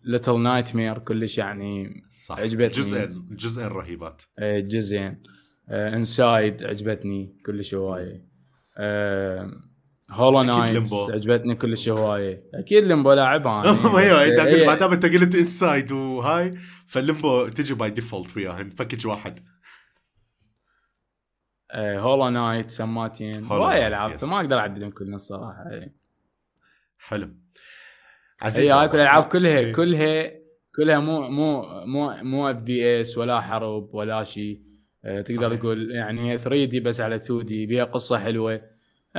[0.03, 2.39] Little Nightmares كلش يعني صح.
[2.39, 2.67] عجبتني.
[2.67, 4.23] جزئين جزئين رهيبات.
[4.39, 5.23] إيه جزئين.
[5.69, 8.25] Inside آه عجبتني كلش هواية.
[8.77, 9.51] آه
[10.11, 12.43] Hollow Knight عجبتني كلش هواية.
[12.53, 13.61] أكيد Limbo لاعبها.
[13.99, 16.57] أيوه أنت قلت ما دام أنت قلت Inside وهاي
[16.87, 19.39] فال Limbo تجي by default وياهن package واحد.
[21.75, 23.45] Hollow Knight سماتين.
[23.45, 25.63] هواي ألعاب فما أقدر اعدلهم كلهم الصراحة.
[26.97, 27.35] حلو.
[28.41, 29.71] عزيز هاي كل الألعاب كلها.
[29.71, 30.31] كلها
[30.75, 34.66] كلها مو مو مو مو FPS ولا حرب ولا شيء آه،
[35.25, 35.59] تقدر صحيح.
[35.59, 38.61] تقول يعني هي 3D بس على 2D بيها قصة حلوة.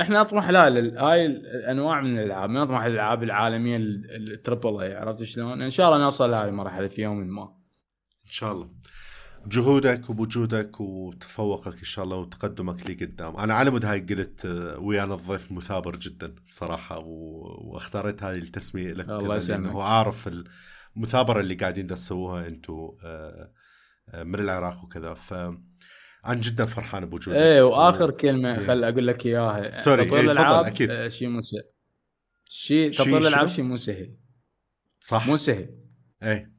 [0.01, 0.67] إحنا نطمح لا
[1.07, 6.03] هاي الأنواع من الألعاب نطمح الالعاب العالمية ال triple A عرفت شلون؟ إن شاء الله
[6.03, 7.43] نوصل لهذه المرحلة في يوم ما.
[8.25, 8.69] إن شاء الله.
[9.47, 13.37] جهودك ووجودك وتفوقك إن شاء الله وتقدمك لي قدام.
[13.37, 17.41] أنا على مود هاي قلت آه، ويانا الضيف مثابر جدا بصراحة و...
[17.71, 19.71] واختاريت هاي التسمية لك الله يسلمك.
[19.71, 20.29] هو عارف
[20.95, 22.73] المثابرة اللي قاعدين تسووها أنتم
[23.03, 23.51] آه،
[24.09, 25.13] آه، من العراق وكذا.
[25.13, 25.33] ف
[26.25, 28.67] أنا جدا فرحان بوجودك إيه وآخر كلمة إيه.
[28.67, 29.69] خل أقول لك إياها.
[29.69, 31.07] sorry تطوير إيه الألعاب أكيد.
[31.07, 31.63] شيء مو سهل.
[32.45, 34.15] شيء تطوير الألعاب شيء مو سهل.
[34.99, 35.27] صح.
[35.27, 35.69] مو سهل.
[36.23, 36.53] إيه.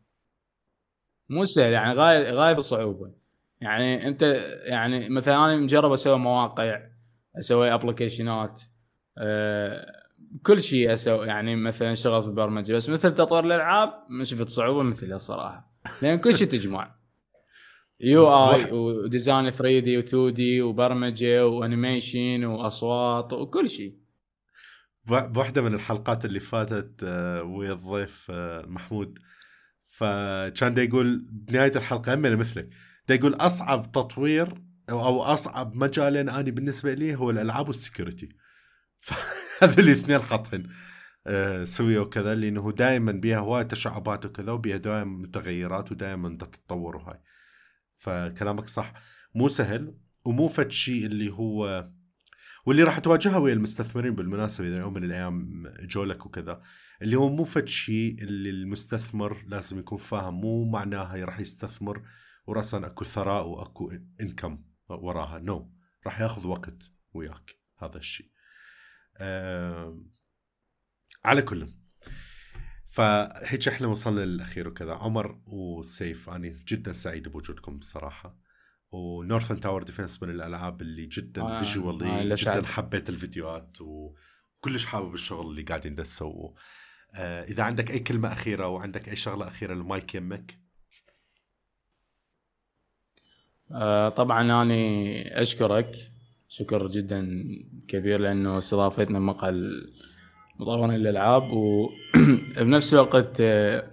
[1.29, 3.13] مو سهل يعني غايه غايه الصعوبه
[3.61, 4.23] يعني أنت
[4.65, 6.81] يعني مثلا أنا مجرب أسوي مواقع
[7.39, 8.63] أسوي application ات
[9.19, 10.01] أه
[10.43, 11.27] كل شيء أسوي.
[11.27, 12.73] يعني مثلا أشتغل في البرمجة.
[12.73, 15.73] بس مثل تطوير الألعاب ما شفت صعوبه مثلها صراحة.
[16.03, 17.00] لأن كل شيء تجمع.
[18.01, 24.01] UI و design 3D و 2D وبرمجه و animation واصوات وكل شيء
[25.07, 29.19] بواحدة من الحلقات اللي فاتت آه، ويا الضيف آه، محمود.
[29.91, 32.71] فكان دا يقول بنهاية الحلقة هم مثلك
[33.09, 34.55] دا يقول أصعب تطوير
[34.91, 38.29] أو أصعب مجالين اني بالنسبة لي هو الألعاب وال security.
[39.07, 40.67] فهذول الاثنين خطهن
[41.27, 47.21] آه، سويوا كذا لأنه دائما بيها هواي تشعبات وكذا وبيها دائما متغيرات ودائما تتطور وهاي.
[48.01, 48.93] فكلامك صح.
[49.35, 49.95] مو سهل
[50.25, 51.89] ومو فد شيء اللي هو
[52.67, 56.63] واللي راح تواجهها ويا المستثمرين بالمناسبة إذا يوم من الأيام جولك وكذا
[57.03, 60.41] اللي هو مو فد شيء اللي المستثمر لازم يكون فاهم.
[60.41, 62.03] مو معناها راح يستثمر
[62.47, 65.39] وراسا أكو ثراء وأكو انكم وراها.
[65.39, 66.07] نو no.
[66.07, 67.59] راح ياخذ وقت وياك.
[67.79, 68.31] هذا الشيء.
[69.17, 70.03] آه
[71.25, 71.80] على كل.
[72.91, 74.93] فهيك إحنا وصلنا للأخير وكذا.
[74.93, 78.37] عمر وسيف أنا جدا سعيد بوجودكم بصراحة.
[78.93, 84.85] و Northern Tower Defense من الألعاب اللي جدا آه visually آه جدا حبيت الفيديوهات وكلش
[84.85, 86.55] حابب الشغل اللي قاعدين تسووه.
[87.15, 90.59] آه إذا عندك أي كلمة أخيرة وعندك أي شغلة أخيرة المايك يمك.
[93.73, 94.65] آه طبعا أنا
[95.43, 95.97] أشكرك.
[96.49, 97.45] شكر جدا
[97.89, 99.51] كبير لأنه استضافتنا مقهى
[100.61, 103.91] مطورين الألعاب وبنفس الوقت آه،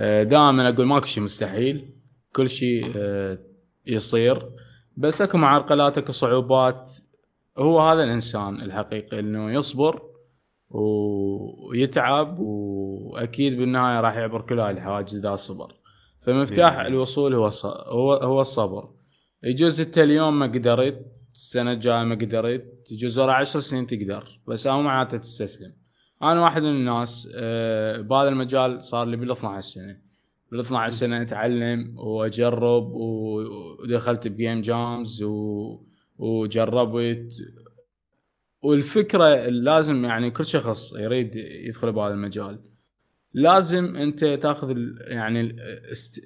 [0.00, 1.90] آه، دائما أقول ماكو شيء مستحيل
[2.32, 3.38] كل شيء آه،
[3.86, 4.50] يصير.
[4.96, 6.90] بس أكو معرقلات أكو صعوبات.
[7.58, 10.02] هو هذا الإنسان الحقيقي إنه يصبر
[10.70, 15.74] ويتعب وأكيد بالنهاية راح يعبر كل هاي الحواجز إذا صبر.
[16.20, 17.50] فمفتاح الوصول هو
[17.86, 18.88] هو هو الصبر.
[19.42, 24.40] يجوز انت اليوم ما قدرت السنة الجايه ما قدرت ورا عشر سنين تقدر.
[24.46, 25.72] بس أو معناته تستسلم.
[26.22, 30.00] أنا واحد من الناس آه، بهذا المجال صار لي بال 12 سنة.
[30.50, 35.24] بال 12 سنة أتعلم وأجرب ودخلت ب game jams
[36.18, 37.32] وجربت.
[38.62, 42.58] والفكرة لازم يعني كل شخص يريد يدخل بهذا المجال.
[43.34, 45.56] لازم أنت تاخذ يعني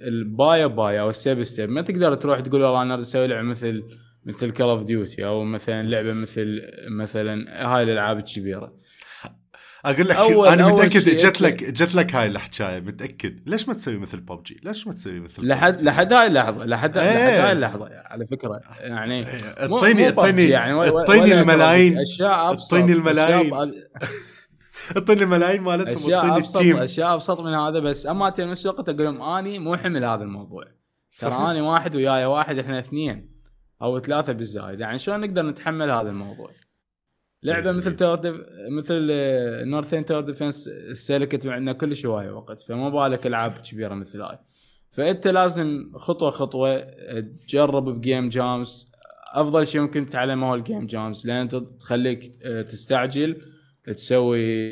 [0.02, 3.82] البايا بايا أو step step ما تقدر تروح تقول والله أنا أسوي لعبة مثل
[4.26, 6.60] مثل Call of Duty أو مثلا لعبة مثل
[6.98, 8.84] مثلا هاي الألعاب الكبيرة.
[9.84, 13.48] أقول لك أول أنا متأكد جت لك جت لك هاي الحكاية متأكد.
[13.48, 17.04] ليش ما تسوي مثل ببجي ليش ما تسوي مثل لحد لحد هاي اللحظه لحد, إيه.
[17.04, 18.60] لحد هاي اللحظة على فكرة.
[18.80, 21.98] يعني اعطيني اعطيني اعطيني الملايين.
[22.22, 23.52] اعطيني الملايين.
[24.96, 26.76] اعطيني الملايين مالتهم أشياء ابسط ال team.
[26.76, 30.64] أشياء أبسط من هذا بس أما نفس الوقت أقول لهم أني مو حمل هذا الموضوع.
[31.20, 33.34] ترى أني واحد وياي واحد إحنا اثنين.
[33.82, 34.80] أو ثلاثة بالزايد.
[34.80, 36.50] يعني شلون نقدر نتحمل هذا الموضوع؟
[37.42, 38.18] لعبة مثل tower.
[38.70, 39.08] مثل
[39.68, 44.38] Northern Tower Defense استهلكت معنا كل شوية وقت فما بالك ألعاب كبيرة مثل هاي.
[44.90, 46.80] فأنت لازم خطوة خطوة
[47.48, 48.92] تجرب ب game jams
[49.32, 51.48] أفضل شيء ممكن تتعلمه هو ال game jams لأن
[51.80, 53.36] تخليك تستعجل
[53.84, 54.70] تسوي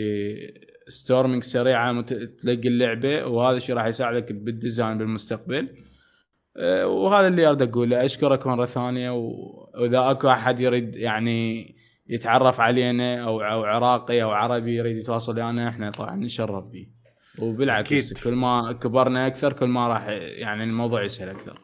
[0.88, 5.68] storming سريعه تلقي اللعبة وهذا الشيء راح يساعدك بال design بالمستقبل.
[6.84, 8.04] وهذا اللي أريد أقوله.
[8.04, 11.74] أشكرك مرة ثانية وإذا أكو أحد يريد يعني
[12.06, 16.86] يتعرف علينا أو أو عراقي أو عربي يريد يتواصل ويانا إحنا طبعا نشرف به.
[17.38, 18.24] وبالعكس أكيد.
[18.24, 21.60] كل ما كبرنا أكثر كل ما راح يعني الموضوع يسهل أكثر.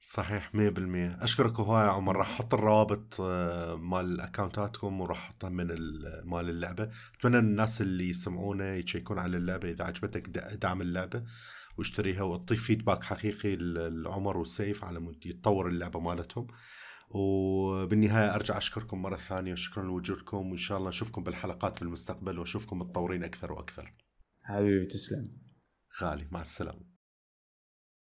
[0.00, 2.16] صحيح 100% أشكرك هواي يا عمر.
[2.16, 5.66] راح أحط الروابط آه، مال اكونتاتكم وراح أحطها من
[6.24, 6.88] مال اللعبة.
[7.18, 10.28] أتمنى الناس اللي يسمعونا يشيكون على اللعبة إذا عجبتك
[10.62, 11.22] دعم اللعبة.
[11.80, 13.56] واشتريها وتضيف فيدباك حقيقي
[13.90, 16.46] لعمر والسيف على مود يتطور اللعبة مالتهم.
[17.10, 23.24] وبالنهاية أرجع أشكركم مرة ثانية وشكرا لوجودكم وإن شاء الله نشوفكم بالحلقات بالمستقبل وأشوفكم متطورين
[23.24, 23.94] أكثر وأكثر.
[24.42, 25.36] حبيبي تسلم.
[26.02, 26.89] غالي مع السلامة.